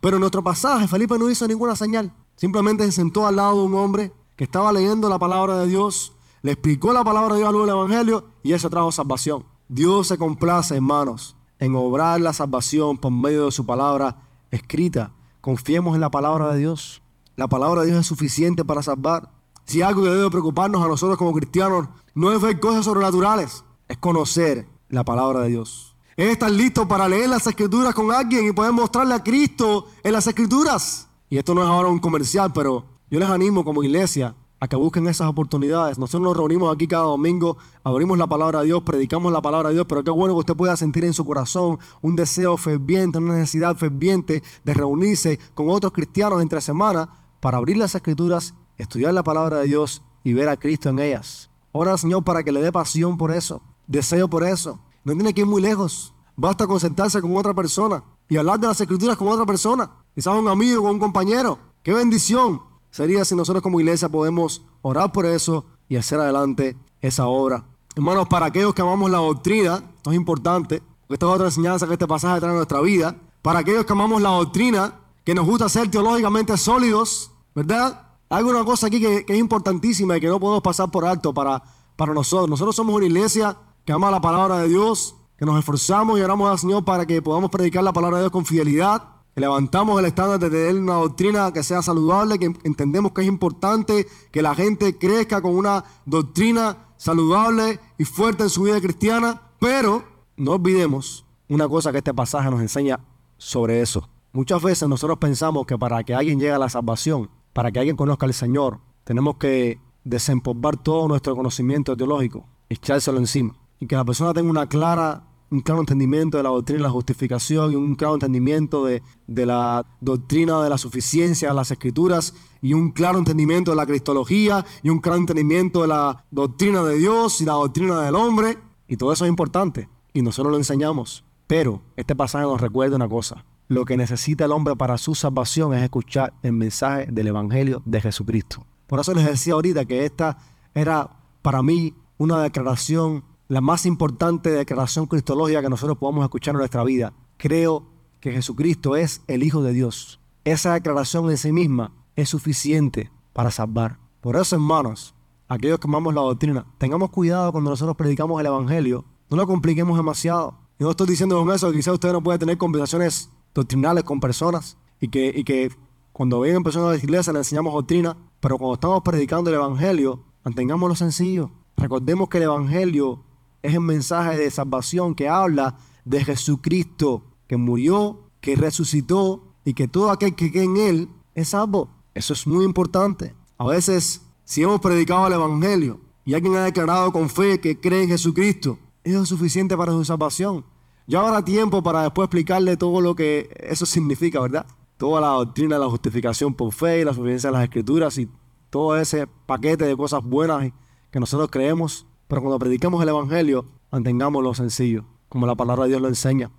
Pero 0.00 0.16
en 0.16 0.20
nuestro 0.20 0.44
pasaje 0.44 0.86
Felipe 0.86 1.18
no 1.18 1.30
hizo 1.30 1.48
ninguna 1.48 1.74
señal. 1.76 2.12
Simplemente 2.36 2.84
se 2.84 2.92
sentó 2.92 3.26
al 3.26 3.36
lado 3.36 3.60
de 3.60 3.66
un 3.66 3.74
hombre 3.74 4.12
que 4.36 4.44
estaba 4.44 4.70
leyendo 4.70 5.08
la 5.08 5.18
palabra 5.18 5.56
de 5.60 5.66
Dios, 5.66 6.12
le 6.42 6.52
explicó 6.52 6.92
la 6.92 7.02
palabra 7.02 7.34
de 7.34 7.40
Dios 7.40 7.54
al 7.54 7.68
Evangelio 7.70 8.26
y 8.42 8.52
eso 8.52 8.68
trajo 8.68 8.92
salvación. 8.92 9.55
Dios 9.68 10.06
se 10.06 10.16
complace, 10.16 10.76
hermanos, 10.76 11.36
en 11.58 11.74
obrar 11.74 12.20
la 12.20 12.32
salvación 12.32 12.98
por 12.98 13.10
medio 13.10 13.46
de 13.46 13.50
su 13.50 13.66
palabra 13.66 14.22
escrita. 14.52 15.12
Confiemos 15.40 15.96
en 15.96 16.00
la 16.00 16.10
palabra 16.10 16.52
de 16.52 16.60
Dios. 16.60 17.02
La 17.34 17.48
palabra 17.48 17.80
de 17.80 17.88
Dios 17.88 18.00
es 18.00 18.06
suficiente 18.06 18.64
para 18.64 18.82
salvar. 18.82 19.32
Si 19.64 19.82
algo 19.82 20.04
que 20.04 20.10
debe 20.10 20.30
preocuparnos 20.30 20.84
a 20.84 20.88
nosotros 20.88 21.18
como 21.18 21.32
cristianos 21.32 21.88
no 22.14 22.32
es 22.32 22.40
ver 22.40 22.60
cosas 22.60 22.84
sobrenaturales, 22.84 23.64
es 23.88 23.98
conocer 23.98 24.68
la 24.88 25.04
palabra 25.04 25.40
de 25.40 25.48
Dios. 25.48 25.96
Es 26.16 26.30
estar 26.30 26.50
listo 26.50 26.86
para 26.86 27.08
leer 27.08 27.28
las 27.28 27.46
escrituras 27.46 27.92
con 27.92 28.12
alguien 28.12 28.46
y 28.46 28.52
poder 28.52 28.72
mostrarle 28.72 29.14
a 29.14 29.22
Cristo 29.24 29.88
en 30.04 30.12
las 30.12 30.28
escrituras. 30.28 31.08
Y 31.28 31.38
esto 31.38 31.56
no 31.56 31.64
es 31.64 31.68
ahora 31.68 31.88
un 31.88 31.98
comercial, 31.98 32.52
pero 32.52 32.84
yo 33.10 33.18
les 33.18 33.28
animo 33.28 33.64
como 33.64 33.82
iglesia 33.82 34.36
a 34.58 34.68
que 34.68 34.76
busquen 34.76 35.06
esas 35.06 35.28
oportunidades. 35.28 35.98
Nosotros 35.98 36.22
nos 36.22 36.36
reunimos 36.36 36.74
aquí 36.74 36.86
cada 36.86 37.04
domingo, 37.04 37.58
abrimos 37.84 38.16
la 38.18 38.26
palabra 38.26 38.60
de 38.60 38.66
Dios, 38.66 38.82
predicamos 38.82 39.32
la 39.32 39.42
palabra 39.42 39.68
de 39.68 39.74
Dios, 39.74 39.86
pero 39.88 40.02
qué 40.02 40.10
bueno 40.10 40.34
que 40.34 40.40
usted 40.40 40.56
pueda 40.56 40.76
sentir 40.76 41.04
en 41.04 41.12
su 41.12 41.24
corazón 41.24 41.78
un 42.00 42.16
deseo 42.16 42.56
ferviente, 42.56 43.18
una 43.18 43.34
necesidad 43.34 43.76
ferviente 43.76 44.42
de 44.64 44.74
reunirse 44.74 45.38
con 45.54 45.68
otros 45.68 45.92
cristianos 45.92 46.42
entre 46.42 46.60
semana 46.60 47.08
para 47.40 47.58
abrir 47.58 47.76
las 47.76 47.94
escrituras, 47.94 48.54
estudiar 48.78 49.12
la 49.14 49.22
palabra 49.22 49.58
de 49.58 49.66
Dios 49.66 50.02
y 50.24 50.32
ver 50.32 50.48
a 50.48 50.56
Cristo 50.56 50.88
en 50.88 50.98
ellas. 50.98 51.50
Ora 51.72 51.98
Señor 51.98 52.24
para 52.24 52.42
que 52.42 52.52
le 52.52 52.62
dé 52.62 52.72
pasión 52.72 53.18
por 53.18 53.32
eso, 53.32 53.60
deseo 53.86 54.28
por 54.28 54.44
eso. 54.44 54.80
No 55.04 55.12
tiene 55.12 55.32
que 55.34 55.42
ir 55.42 55.46
muy 55.46 55.62
lejos. 55.62 56.12
Basta 56.34 56.66
con 56.66 56.80
sentarse 56.80 57.22
con 57.22 57.36
otra 57.36 57.54
persona 57.54 58.02
y 58.28 58.36
hablar 58.36 58.58
de 58.58 58.66
las 58.66 58.80
escrituras 58.80 59.16
con 59.16 59.28
otra 59.28 59.46
persona. 59.46 59.90
Quizás 60.14 60.34
un 60.34 60.48
amigo, 60.48 60.82
con 60.82 60.92
un 60.92 60.98
compañero. 60.98 61.58
¡Qué 61.82 61.92
bendición! 61.92 62.75
Sería 62.96 63.26
si 63.26 63.34
nosotros 63.34 63.62
como 63.62 63.78
iglesia 63.78 64.08
podemos 64.08 64.62
orar 64.80 65.12
por 65.12 65.26
eso 65.26 65.66
y 65.86 65.96
hacer 65.96 66.18
adelante 66.18 66.78
esa 67.02 67.26
obra. 67.26 67.62
Hermanos, 67.94 68.26
para 68.26 68.46
aquellos 68.46 68.72
que 68.72 68.80
amamos 68.80 69.10
la 69.10 69.18
doctrina, 69.18 69.82
esto 69.96 70.10
es 70.12 70.16
importante, 70.16 70.82
porque 71.00 71.14
esta 71.14 71.26
es 71.26 71.32
otra 71.32 71.46
enseñanza 71.48 71.86
que 71.86 71.92
este 71.92 72.06
pasaje 72.06 72.40
trae 72.40 72.52
a 72.52 72.54
nuestra 72.54 72.80
vida. 72.80 73.14
Para 73.42 73.58
aquellos 73.58 73.84
que 73.84 73.92
amamos 73.92 74.22
la 74.22 74.30
doctrina, 74.30 74.94
que 75.24 75.34
nos 75.34 75.44
gusta 75.44 75.68
ser 75.68 75.90
teológicamente 75.90 76.56
sólidos, 76.56 77.32
¿verdad? 77.54 78.12
Hay 78.30 78.44
una 78.44 78.64
cosa 78.64 78.86
aquí 78.86 78.98
que, 78.98 79.26
que 79.26 79.34
es 79.34 79.38
importantísima 79.38 80.16
y 80.16 80.20
que 80.20 80.28
no 80.28 80.40
podemos 80.40 80.62
pasar 80.62 80.90
por 80.90 81.04
alto 81.04 81.34
para, 81.34 81.62
para 81.96 82.14
nosotros. 82.14 82.48
Nosotros 82.48 82.74
somos 82.74 82.94
una 82.94 83.04
iglesia 83.04 83.58
que 83.84 83.92
ama 83.92 84.10
la 84.10 84.22
palabra 84.22 84.58
de 84.60 84.68
Dios, 84.68 85.16
que 85.36 85.44
nos 85.44 85.58
esforzamos 85.58 86.18
y 86.18 86.22
oramos 86.22 86.50
al 86.50 86.58
Señor 86.58 86.82
para 86.82 87.04
que 87.04 87.20
podamos 87.20 87.50
predicar 87.50 87.84
la 87.84 87.92
palabra 87.92 88.16
de 88.16 88.22
Dios 88.22 88.32
con 88.32 88.46
fidelidad 88.46 89.15
levantamos 89.40 90.00
el 90.00 90.06
estándar 90.06 90.38
de 90.38 90.50
tener 90.50 90.74
una 90.80 90.94
doctrina 90.94 91.52
que 91.52 91.62
sea 91.62 91.82
saludable, 91.82 92.38
que 92.38 92.52
entendemos 92.64 93.12
que 93.12 93.20
es 93.20 93.28
importante 93.28 94.06
que 94.32 94.42
la 94.42 94.54
gente 94.54 94.96
crezca 94.96 95.42
con 95.42 95.54
una 95.54 95.84
doctrina 96.06 96.78
saludable 96.96 97.78
y 97.98 98.04
fuerte 98.04 98.44
en 98.44 98.50
su 98.50 98.62
vida 98.62 98.80
cristiana, 98.80 99.42
pero 99.60 100.04
no 100.36 100.52
olvidemos 100.52 101.26
una 101.48 101.68
cosa 101.68 101.92
que 101.92 101.98
este 101.98 102.14
pasaje 102.14 102.50
nos 102.50 102.60
enseña 102.62 102.98
sobre 103.36 103.82
eso. 103.82 104.08
Muchas 104.32 104.62
veces 104.62 104.88
nosotros 104.88 105.18
pensamos 105.18 105.66
que 105.66 105.78
para 105.78 106.02
que 106.02 106.14
alguien 106.14 106.40
llegue 106.40 106.52
a 106.52 106.58
la 106.58 106.70
salvación, 106.70 107.28
para 107.52 107.70
que 107.70 107.78
alguien 107.78 107.96
conozca 107.96 108.26
al 108.26 108.34
Señor, 108.34 108.80
tenemos 109.04 109.36
que 109.36 109.78
desempolvar 110.04 110.78
todo 110.78 111.08
nuestro 111.08 111.36
conocimiento 111.36 111.96
teológico, 111.96 112.46
echárselo 112.70 113.18
encima, 113.18 113.54
y 113.80 113.86
que 113.86 113.96
la 113.96 114.04
persona 114.04 114.32
tenga 114.32 114.50
una 114.50 114.66
clara 114.66 115.24
un 115.50 115.60
claro 115.60 115.80
entendimiento 115.80 116.36
de 116.36 116.42
la 116.42 116.50
doctrina 116.50 116.78
de 116.78 116.82
la 116.84 116.90
justificación 116.90 117.72
y 117.72 117.76
un 117.76 117.94
claro 117.94 118.14
entendimiento 118.14 118.84
de, 118.84 119.02
de, 119.26 119.46
la 119.46 119.86
doctrina 120.00 120.62
de 120.62 120.70
la 120.70 120.78
suficiencia 120.78 121.48
de 121.48 121.54
las 121.54 121.70
escrituras 121.70 122.34
y 122.60 122.74
un 122.74 122.90
claro 122.90 123.18
entendimiento 123.18 123.70
de 123.70 123.76
la 123.76 123.86
cristología 123.86 124.64
y 124.82 124.90
un 124.90 124.98
claro 124.98 125.18
entendimiento 125.18 125.82
de 125.82 125.88
la 125.88 126.24
doctrina 126.30 126.82
de 126.82 126.96
Dios 126.98 127.40
y 127.40 127.44
la 127.44 127.52
doctrina 127.52 128.00
del 128.02 128.14
hombre. 128.16 128.58
Y 128.88 128.96
todo 128.96 129.12
eso 129.12 129.24
es 129.24 129.28
importante 129.28 129.88
y 130.12 130.22
nosotros 130.22 130.50
lo 130.50 130.58
enseñamos. 130.58 131.24
Pero 131.46 131.82
este 131.96 132.16
pasaje 132.16 132.44
nos 132.44 132.60
recuerda 132.60 132.96
una 132.96 133.08
cosa. 133.08 133.44
Lo 133.68 133.84
que 133.84 133.96
necesita 133.96 134.44
el 134.44 134.52
hombre 134.52 134.76
para 134.76 134.98
su 134.98 135.14
salvación 135.14 135.74
es 135.74 135.82
escuchar 135.82 136.32
el 136.42 136.52
mensaje 136.52 137.06
del 137.10 137.28
Evangelio 137.28 137.82
de 137.84 138.00
Jesucristo. 138.00 138.64
Por 138.86 139.00
eso 139.00 139.12
les 139.12 139.26
decía 139.26 139.54
ahorita 139.54 139.84
que 139.84 140.04
esta 140.04 140.38
era 140.74 141.10
para 141.42 141.62
mí 141.62 141.94
una 142.18 142.42
declaración 142.42 143.24
la 143.48 143.60
más 143.60 143.86
importante 143.86 144.50
declaración 144.50 145.06
cristológica 145.06 145.62
que 145.62 145.68
nosotros 145.68 145.98
podamos 145.98 146.24
escuchar 146.24 146.54
en 146.54 146.58
nuestra 146.58 146.82
vida. 146.82 147.12
Creo 147.36 147.84
que 148.20 148.32
Jesucristo 148.32 148.96
es 148.96 149.22
el 149.28 149.42
Hijo 149.42 149.62
de 149.62 149.72
Dios. 149.72 150.20
Esa 150.44 150.74
declaración 150.74 151.30
en 151.30 151.36
sí 151.36 151.52
misma 151.52 151.92
es 152.16 152.28
suficiente 152.28 153.10
para 153.32 153.50
salvar. 153.50 153.98
Por 154.20 154.36
eso, 154.36 154.56
hermanos, 154.56 155.14
aquellos 155.48 155.78
que 155.78 155.86
amamos 155.86 156.14
la 156.14 156.22
doctrina, 156.22 156.66
tengamos 156.78 157.10
cuidado 157.10 157.52
cuando 157.52 157.70
nosotros 157.70 157.96
predicamos 157.96 158.40
el 158.40 158.46
Evangelio. 158.46 159.04
No 159.30 159.36
lo 159.36 159.46
compliquemos 159.46 159.96
demasiado. 159.96 160.58
Y 160.78 160.84
no 160.84 160.90
estoy 160.90 161.06
diciendo 161.06 161.38
con 161.38 161.54
eso 161.54 161.70
que 161.70 161.76
quizás 161.76 161.94
usted 161.94 162.12
no 162.12 162.22
puede 162.22 162.38
tener 162.38 162.58
conversaciones 162.58 163.30
doctrinales 163.54 164.04
con 164.04 164.20
personas 164.20 164.76
y 165.00 165.08
que, 165.08 165.32
y 165.34 165.44
que 165.44 165.70
cuando 166.12 166.40
vengan 166.40 166.62
personas 166.62 166.90
de 166.90 166.98
la 166.98 167.04
iglesia 167.04 167.32
le 167.32 167.40
enseñamos 167.40 167.72
doctrina, 167.72 168.16
pero 168.40 168.58
cuando 168.58 168.74
estamos 168.74 169.02
predicando 169.02 169.50
el 169.50 169.56
Evangelio, 169.56 170.24
mantengámoslo 170.44 170.94
sencillo. 170.96 171.50
Recordemos 171.76 172.28
que 172.28 172.38
el 172.38 172.44
Evangelio 172.44 173.25
es 173.66 173.74
el 173.74 173.80
mensaje 173.80 174.38
de 174.38 174.50
salvación 174.50 175.14
que 175.14 175.28
habla 175.28 175.76
de 176.04 176.24
Jesucristo 176.24 177.24
que 177.48 177.56
murió, 177.56 178.30
que 178.40 178.54
resucitó 178.54 179.42
y 179.64 179.74
que 179.74 179.88
todo 179.88 180.10
aquel 180.10 180.34
que 180.34 180.52
cree 180.52 180.64
en 180.64 180.76
Él 180.76 181.08
es 181.34 181.48
salvo. 181.48 181.90
Eso 182.14 182.32
es 182.32 182.46
muy 182.46 182.64
importante. 182.64 183.34
A 183.58 183.66
veces, 183.66 184.22
si 184.44 184.62
hemos 184.62 184.80
predicado 184.80 185.26
el 185.26 185.32
Evangelio 185.32 186.00
y 186.24 186.34
alguien 186.34 186.54
ha 186.54 186.64
declarado 186.64 187.12
con 187.12 187.28
fe 187.28 187.60
que 187.60 187.80
cree 187.80 188.04
en 188.04 188.08
Jesucristo, 188.08 188.78
eso 189.02 189.22
es 189.22 189.28
suficiente 189.28 189.76
para 189.76 189.92
su 189.92 190.04
salvación. 190.04 190.64
Ya 191.08 191.20
habrá 191.20 191.44
tiempo 191.44 191.82
para 191.82 192.02
después 192.02 192.26
explicarle 192.26 192.76
todo 192.76 193.00
lo 193.00 193.14
que 193.14 193.50
eso 193.58 193.84
significa, 193.84 194.40
¿verdad? 194.40 194.66
Toda 194.96 195.20
la 195.20 195.28
doctrina 195.28 195.76
de 195.76 195.80
la 195.80 195.90
justificación 195.90 196.54
por 196.54 196.72
fe 196.72 197.00
y 197.00 197.04
la 197.04 197.14
suficiencia 197.14 197.50
de 197.50 197.54
las 197.54 197.64
escrituras 197.64 198.16
y 198.18 198.28
todo 198.70 198.96
ese 198.96 199.26
paquete 199.26 199.84
de 199.84 199.96
cosas 199.96 200.22
buenas 200.22 200.72
que 201.10 201.20
nosotros 201.20 201.48
creemos 201.50 202.06
pero 202.28 202.40
cuando 202.40 202.58
predicamos 202.58 203.02
el 203.02 203.08
Evangelio, 203.08 203.66
mantengámoslo 203.90 204.54
sencillo, 204.54 205.04
como 205.28 205.46
la 205.46 205.54
palabra 205.54 205.84
de 205.84 205.90
Dios 205.90 206.02
lo 206.02 206.08
enseña. 206.08 206.50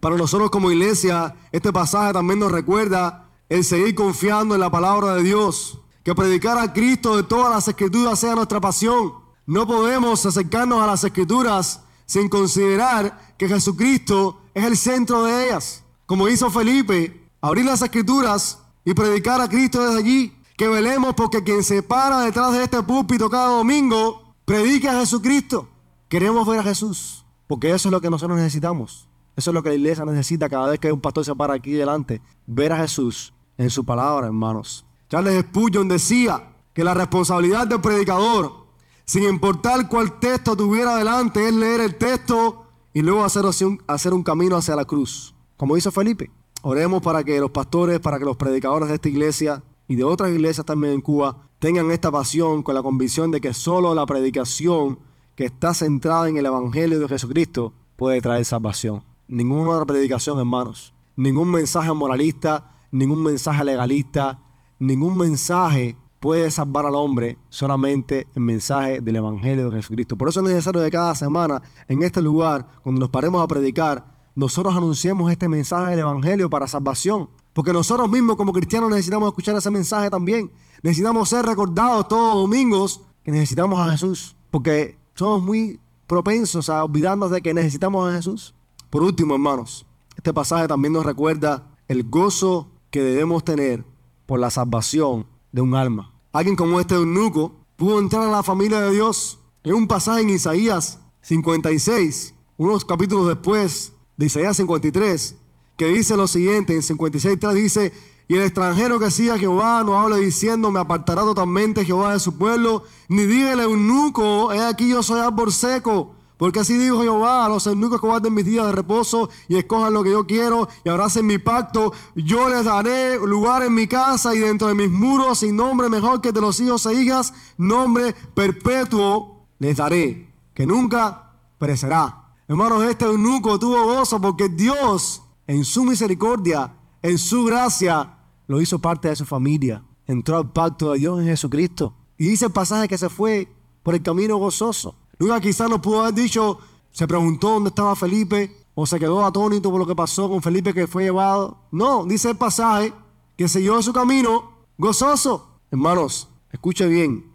Para 0.00 0.16
nosotros 0.16 0.50
como 0.50 0.70
iglesia, 0.70 1.36
este 1.52 1.72
pasaje 1.72 2.14
también 2.14 2.38
nos 2.38 2.50
recuerda 2.50 3.28
el 3.50 3.64
seguir 3.64 3.94
confiando 3.94 4.54
en 4.54 4.60
la 4.60 4.70
palabra 4.70 5.14
de 5.14 5.22
Dios. 5.22 5.78
Que 6.02 6.14
predicar 6.14 6.56
a 6.56 6.72
Cristo 6.72 7.16
de 7.16 7.24
todas 7.24 7.50
las 7.50 7.68
escrituras 7.68 8.18
sea 8.18 8.34
nuestra 8.34 8.60
pasión. 8.60 9.12
No 9.44 9.66
podemos 9.66 10.24
acercarnos 10.24 10.82
a 10.82 10.86
las 10.86 11.04
escrituras 11.04 11.82
sin 12.06 12.30
considerar 12.30 13.34
que 13.36 13.48
Jesucristo 13.48 14.40
es 14.54 14.64
el 14.64 14.76
centro 14.78 15.24
de 15.24 15.46
ellas. 15.48 15.84
Como 16.06 16.28
hizo 16.28 16.50
Felipe, 16.50 17.28
abrir 17.42 17.66
las 17.66 17.82
escrituras 17.82 18.58
y 18.84 18.94
predicar 18.94 19.40
a 19.42 19.48
Cristo 19.48 19.84
desde 19.84 19.98
allí. 19.98 20.36
Que 20.56 20.68
velemos 20.68 21.14
porque 21.14 21.44
quien 21.44 21.62
se 21.62 21.82
para 21.82 22.20
detrás 22.20 22.52
de 22.52 22.64
este 22.64 22.82
púlpito 22.82 23.28
cada 23.28 23.48
domingo 23.48 24.29
Predica 24.50 24.90
a 24.90 24.98
Jesucristo. 24.98 25.68
Queremos 26.08 26.44
ver 26.44 26.58
a 26.58 26.64
Jesús, 26.64 27.24
porque 27.46 27.70
eso 27.70 27.88
es 27.88 27.92
lo 27.92 28.00
que 28.00 28.10
nosotros 28.10 28.36
necesitamos. 28.36 29.08
Eso 29.36 29.52
es 29.52 29.54
lo 29.54 29.62
que 29.62 29.68
la 29.68 29.76
iglesia 29.76 30.04
necesita 30.04 30.48
cada 30.48 30.70
vez 30.70 30.80
que 30.80 30.90
un 30.90 31.00
pastor 31.00 31.24
se 31.24 31.36
para 31.36 31.54
aquí 31.54 31.70
delante. 31.70 32.20
Ver 32.48 32.72
a 32.72 32.78
Jesús 32.78 33.32
en 33.58 33.70
su 33.70 33.84
palabra, 33.84 34.26
hermanos. 34.26 34.84
Charles 35.08 35.40
Spurgeon 35.42 35.86
decía 35.86 36.52
que 36.74 36.82
la 36.82 36.94
responsabilidad 36.94 37.68
del 37.68 37.80
predicador, 37.80 38.66
sin 39.04 39.22
importar 39.22 39.86
cuál 39.86 40.18
texto 40.18 40.56
tuviera 40.56 40.96
delante, 40.96 41.46
es 41.46 41.54
leer 41.54 41.82
el 41.82 41.94
texto 41.94 42.66
y 42.92 43.02
luego 43.02 43.22
hacer, 43.22 43.44
hacer 43.86 44.12
un 44.12 44.24
camino 44.24 44.56
hacia 44.56 44.74
la 44.74 44.84
cruz. 44.84 45.32
Como 45.56 45.76
hizo 45.76 45.92
Felipe. 45.92 46.28
Oremos 46.62 47.02
para 47.02 47.22
que 47.22 47.38
los 47.38 47.52
pastores, 47.52 48.00
para 48.00 48.18
que 48.18 48.24
los 48.24 48.36
predicadores 48.36 48.88
de 48.88 48.96
esta 48.96 49.08
iglesia 49.08 49.62
y 49.86 49.94
de 49.94 50.02
otras 50.02 50.32
iglesias 50.32 50.66
también 50.66 50.94
en 50.94 51.02
Cuba 51.02 51.49
tengan 51.60 51.90
esta 51.90 52.10
pasión 52.10 52.62
con 52.62 52.74
la 52.74 52.82
convicción 52.82 53.30
de 53.30 53.40
que 53.40 53.54
solo 53.54 53.94
la 53.94 54.06
predicación 54.06 54.98
que 55.36 55.44
está 55.44 55.74
centrada 55.74 56.28
en 56.28 56.38
el 56.38 56.46
Evangelio 56.46 56.98
de 56.98 57.06
Jesucristo 57.06 57.74
puede 57.96 58.20
traer 58.22 58.44
salvación. 58.46 59.04
Ninguna 59.28 59.70
otra 59.72 59.84
predicación, 59.84 60.38
hermanos. 60.38 60.94
Ningún 61.16 61.50
mensaje 61.50 61.92
moralista, 61.92 62.72
ningún 62.90 63.22
mensaje 63.22 63.62
legalista, 63.62 64.40
ningún 64.78 65.18
mensaje 65.18 65.96
puede 66.18 66.50
salvar 66.50 66.86
al 66.86 66.94
hombre, 66.94 67.38
solamente 67.50 68.26
el 68.34 68.42
mensaje 68.42 69.02
del 69.02 69.16
Evangelio 69.16 69.68
de 69.68 69.76
Jesucristo. 69.76 70.16
Por 70.16 70.30
eso 70.30 70.40
es 70.40 70.48
necesario 70.48 70.82
que 70.82 70.90
cada 70.90 71.14
semana 71.14 71.62
en 71.88 72.02
este 72.02 72.22
lugar, 72.22 72.66
cuando 72.82 73.00
nos 73.00 73.10
paremos 73.10 73.42
a 73.42 73.46
predicar, 73.46 74.18
nosotros 74.34 74.74
anunciemos 74.74 75.30
este 75.30 75.48
mensaje 75.48 75.90
del 75.90 76.00
Evangelio 76.00 76.48
para 76.48 76.66
salvación. 76.66 77.28
Porque 77.52 77.72
nosotros 77.72 78.08
mismos 78.08 78.36
como 78.36 78.52
cristianos 78.52 78.90
necesitamos 78.90 79.28
escuchar 79.28 79.56
ese 79.56 79.70
mensaje 79.70 80.08
también. 80.08 80.50
Necesitamos 80.82 81.28
ser 81.28 81.44
recordados 81.44 82.08
todos 82.08 82.34
los 82.34 82.42
domingos 82.42 83.02
que 83.22 83.30
necesitamos 83.30 83.78
a 83.80 83.90
Jesús. 83.92 84.36
Porque 84.50 84.98
somos 85.14 85.42
muy 85.42 85.80
propensos 86.06 86.68
a 86.68 86.84
olvidarnos 86.84 87.30
de 87.30 87.42
que 87.42 87.54
necesitamos 87.54 88.08
a 88.08 88.16
Jesús. 88.16 88.54
Por 88.88 89.02
último, 89.02 89.34
hermanos, 89.34 89.86
este 90.16 90.32
pasaje 90.32 90.66
también 90.66 90.92
nos 90.92 91.06
recuerda 91.06 91.76
el 91.88 92.04
gozo 92.04 92.68
que 92.90 93.02
debemos 93.02 93.44
tener 93.44 93.84
por 94.26 94.40
la 94.40 94.50
salvación 94.50 95.26
de 95.52 95.60
un 95.60 95.74
alma. 95.74 96.12
Alguien 96.32 96.56
como 96.56 96.80
este 96.80 96.94
eunuco 96.94 97.54
pudo 97.76 97.98
entrar 97.98 98.22
a 98.22 98.30
la 98.30 98.42
familia 98.42 98.80
de 98.80 98.92
Dios. 98.92 99.38
En 99.62 99.74
un 99.74 99.86
pasaje 99.86 100.22
en 100.22 100.30
Isaías 100.30 101.00
56, 101.22 102.34
unos 102.56 102.84
capítulos 102.84 103.28
después 103.28 103.92
de 104.16 104.26
Isaías 104.26 104.56
53, 104.56 105.36
que 105.76 105.86
dice 105.86 106.16
lo 106.16 106.26
siguiente, 106.26 106.74
en 106.74 106.82
56.3 106.82 107.52
dice, 107.52 107.92
y 108.30 108.36
el 108.36 108.42
extranjero 108.42 109.00
que 109.00 109.10
siga 109.10 109.34
a 109.34 109.38
Jehová 109.38 109.82
no 109.82 109.98
hable 109.98 110.18
diciendo, 110.18 110.70
me 110.70 110.78
apartará 110.78 111.22
totalmente 111.22 111.84
Jehová 111.84 112.12
de 112.12 112.20
su 112.20 112.38
pueblo, 112.38 112.84
ni 113.08 113.24
diga 113.24 113.54
el 113.54 113.58
eunuco, 113.58 114.52
he 114.52 114.64
aquí 114.64 114.88
yo 114.88 115.02
soy 115.02 115.18
árbol 115.18 115.52
seco. 115.52 116.14
Porque 116.36 116.60
así 116.60 116.78
dijo 116.78 117.02
Jehová 117.02 117.44
a 117.44 117.48
los 117.48 117.66
eunucos 117.66 118.00
que 118.00 118.06
guarden 118.06 118.32
mis 118.32 118.44
días 118.44 118.66
de 118.66 118.70
reposo 118.70 119.30
y 119.48 119.56
escojan 119.56 119.92
lo 119.92 120.04
que 120.04 120.12
yo 120.12 120.28
quiero 120.28 120.68
y 120.84 120.90
abracen 120.90 121.26
mi 121.26 121.38
pacto. 121.38 121.92
Yo 122.14 122.48
les 122.48 122.66
daré 122.66 123.18
lugar 123.18 123.64
en 123.64 123.74
mi 123.74 123.88
casa 123.88 124.32
y 124.32 124.38
dentro 124.38 124.68
de 124.68 124.74
mis 124.74 124.92
muros 124.92 125.40
sin 125.40 125.56
nombre 125.56 125.88
mejor 125.88 126.20
que 126.20 126.30
de 126.30 126.40
los 126.40 126.60
hijos 126.60 126.86
e 126.86 126.94
hijas, 127.02 127.34
nombre 127.58 128.14
perpetuo 128.32 129.48
les 129.58 129.76
daré, 129.76 130.32
que 130.54 130.66
nunca 130.66 131.32
perecerá. 131.58 132.28
Hermanos, 132.46 132.84
este 132.84 133.06
eunuco 133.06 133.58
tuvo 133.58 133.82
gozo 133.86 134.20
porque 134.20 134.48
Dios, 134.48 135.20
en 135.48 135.64
su 135.64 135.84
misericordia, 135.84 136.76
en 137.02 137.18
su 137.18 137.44
gracia, 137.44 138.18
lo 138.50 138.60
hizo 138.60 138.80
parte 138.80 139.06
de 139.06 139.14
su 139.14 139.24
familia. 139.24 139.84
Entró 140.08 140.36
al 140.36 140.50
pacto 140.50 140.90
de 140.90 140.98
Dios 140.98 141.20
en 141.20 141.26
Jesucristo. 141.26 141.94
Y 142.18 142.24
dice 142.24 142.46
el 142.46 142.50
pasaje 142.50 142.88
que 142.88 142.98
se 142.98 143.08
fue 143.08 143.46
por 143.84 143.94
el 143.94 144.02
camino 144.02 144.38
gozoso. 144.38 144.96
Nunca 145.20 145.40
quizás 145.40 145.70
no 145.70 145.80
pudo 145.80 146.00
haber 146.00 146.14
dicho, 146.14 146.58
se 146.90 147.06
preguntó 147.06 147.50
dónde 147.50 147.68
estaba 147.68 147.94
Felipe, 147.94 148.56
o 148.74 148.86
se 148.86 148.98
quedó 148.98 149.24
atónito 149.24 149.70
por 149.70 149.78
lo 149.78 149.86
que 149.86 149.94
pasó 149.94 150.28
con 150.28 150.42
Felipe 150.42 150.74
que 150.74 150.88
fue 150.88 151.04
llevado. 151.04 151.58
No, 151.70 152.04
dice 152.04 152.30
el 152.30 152.36
pasaje 152.36 152.92
que 153.36 153.46
siguió 153.46 153.80
su 153.82 153.92
camino 153.92 154.50
gozoso. 154.76 155.60
Hermanos, 155.70 156.28
escuche 156.50 156.88
bien, 156.88 157.32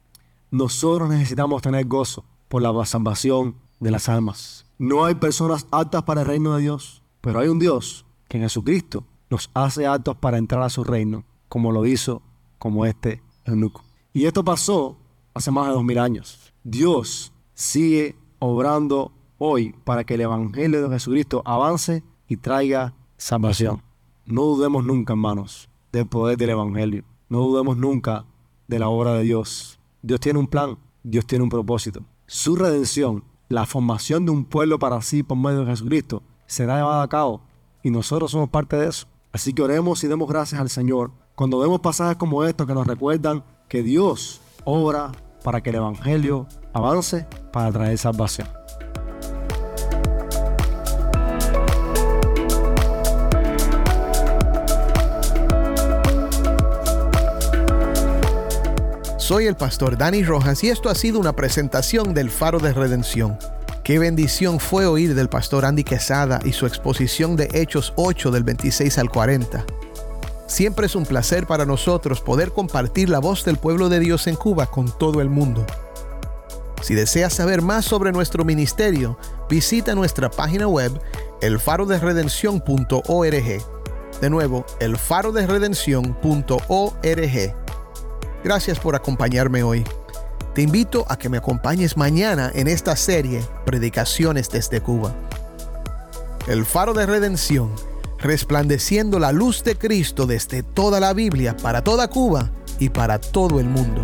nosotros 0.51 1.07
necesitamos 1.07 1.61
tener 1.61 1.85
gozo 1.85 2.25
por 2.49 2.61
la 2.61 2.85
salvación 2.85 3.55
de 3.79 3.89
las 3.89 4.09
almas. 4.09 4.65
No 4.77 5.05
hay 5.05 5.15
personas 5.15 5.65
aptas 5.71 6.03
para 6.03 6.23
el 6.23 6.27
reino 6.27 6.55
de 6.55 6.63
Dios, 6.63 7.03
pero 7.21 7.39
hay 7.39 7.47
un 7.47 7.59
Dios 7.59 8.05
que 8.27 8.35
en 8.35 8.43
Jesucristo 8.43 9.05
nos 9.29 9.49
hace 9.53 9.87
aptos 9.87 10.15
para 10.17 10.37
entrar 10.37 10.61
a 10.61 10.69
su 10.69 10.83
reino, 10.83 11.23
como 11.49 11.71
lo 11.71 11.85
hizo 11.85 12.21
como 12.59 12.85
este 12.85 13.21
eunuco. 13.45 13.83
Y 14.13 14.25
esto 14.25 14.43
pasó 14.43 14.97
hace 15.33 15.51
más 15.51 15.67
de 15.67 15.73
dos 15.73 15.83
mil 15.83 15.99
años. 15.99 16.53
Dios 16.63 17.33
sigue 17.53 18.15
obrando 18.39 19.11
hoy 19.37 19.75
para 19.83 20.03
que 20.03 20.15
el 20.15 20.21
Evangelio 20.21 20.81
de 20.81 20.95
Jesucristo 20.95 21.41
avance 21.45 22.03
y 22.27 22.37
traiga 22.37 22.93
salvación. 23.17 23.81
No 24.25 24.43
dudemos 24.43 24.85
nunca, 24.85 25.13
hermanos, 25.13 25.69
del 25.91 26.07
poder 26.07 26.37
del 26.37 26.51
Evangelio. 26.51 27.03
No 27.29 27.39
dudemos 27.39 27.77
nunca 27.77 28.25
de 28.67 28.79
la 28.79 28.89
obra 28.89 29.13
de 29.13 29.23
Dios. 29.23 29.79
Dios 30.01 30.19
tiene 30.19 30.39
un 30.39 30.47
plan, 30.47 30.77
Dios 31.03 31.25
tiene 31.25 31.43
un 31.43 31.49
propósito. 31.49 32.01
Su 32.27 32.55
redención, 32.55 33.23
la 33.49 33.65
formación 33.65 34.25
de 34.25 34.31
un 34.31 34.45
pueblo 34.45 34.79
para 34.79 35.01
sí 35.01 35.23
por 35.23 35.37
medio 35.37 35.59
de 35.61 35.67
Jesucristo, 35.67 36.23
será 36.47 36.77
llevada 36.77 37.03
a 37.03 37.07
cabo 37.07 37.41
y 37.83 37.91
nosotros 37.91 38.31
somos 38.31 38.49
parte 38.49 38.75
de 38.75 38.87
eso. 38.87 39.07
Así 39.35 39.51
que 39.51 39.61
oremos 39.61 40.01
y 40.01 40.07
demos 40.07 40.29
gracias 40.29 40.61
al 40.61 40.69
Señor 40.69 41.11
cuando 41.35 41.59
vemos 41.59 41.81
pasajes 41.81 42.15
como 42.15 42.45
estos 42.45 42.65
que 42.65 42.73
nos 42.73 42.87
recuerdan 42.87 43.43
que 43.67 43.83
Dios 43.83 44.39
obra 44.63 45.11
para 45.43 45.59
que 45.59 45.71
el 45.71 45.75
Evangelio 45.75 46.47
avance 46.71 47.27
para 47.51 47.69
traer 47.69 47.97
salvación. 47.97 48.47
Soy 59.17 59.47
el 59.47 59.57
pastor 59.57 59.97
Dani 59.97 60.23
Rojas 60.23 60.63
y 60.63 60.69
esto 60.69 60.87
ha 60.87 60.95
sido 60.95 61.19
una 61.19 61.33
presentación 61.33 62.13
del 62.13 62.29
Faro 62.29 62.59
de 62.59 62.71
Redención. 62.71 63.37
Qué 63.85 63.99
bendición 63.99 64.59
fue 64.59 64.87
oír 64.87 65.13
del 65.13 65.29
pastor 65.29 65.63
Andy 65.63 65.83
Quesada 65.83 66.39
y 66.43 66.53
su 66.53 66.65
exposición 66.65 67.35
de 67.35 67.47
Hechos 67.53 67.93
8 67.97 68.31
del 68.31 68.43
26 68.43 68.97
al 68.97 69.11
40. 69.11 69.63
Siempre 70.47 70.87
es 70.87 70.95
un 70.95 71.05
placer 71.05 71.45
para 71.45 71.67
nosotros 71.67 72.19
poder 72.19 72.51
compartir 72.51 73.11
la 73.11 73.19
voz 73.19 73.45
del 73.45 73.57
pueblo 73.57 73.87
de 73.87 73.99
Dios 73.99 74.25
en 74.25 74.37
Cuba 74.37 74.65
con 74.65 74.91
todo 74.97 75.21
el 75.21 75.29
mundo. 75.29 75.67
Si 76.81 76.95
deseas 76.95 77.33
saber 77.33 77.61
más 77.61 77.85
sobre 77.85 78.11
nuestro 78.11 78.43
ministerio, 78.43 79.19
visita 79.51 79.93
nuestra 79.93 80.31
página 80.31 80.67
web 80.67 80.91
elfaroderedención.org. 81.41 84.19
De 84.19 84.29
nuevo, 84.31 84.65
elfaroderedención.org. 84.79 87.55
Gracias 88.43 88.79
por 88.79 88.95
acompañarme 88.95 89.61
hoy. 89.61 89.85
Te 90.53 90.61
invito 90.61 91.05
a 91.09 91.17
que 91.17 91.29
me 91.29 91.37
acompañes 91.37 91.97
mañana 91.97 92.51
en 92.53 92.67
esta 92.67 92.95
serie 92.95 93.43
Predicaciones 93.65 94.49
desde 94.49 94.81
Cuba. 94.81 95.13
El 96.47 96.65
faro 96.65 96.93
de 96.93 97.05
redención, 97.05 97.71
resplandeciendo 98.19 99.19
la 99.19 99.31
luz 99.31 99.63
de 99.63 99.75
Cristo 99.75 100.25
desde 100.25 100.63
toda 100.63 100.99
la 100.99 101.13
Biblia 101.13 101.57
para 101.57 101.83
toda 101.83 102.07
Cuba 102.07 102.51
y 102.79 102.89
para 102.89 103.19
todo 103.19 103.59
el 103.59 103.65
mundo. 103.65 104.01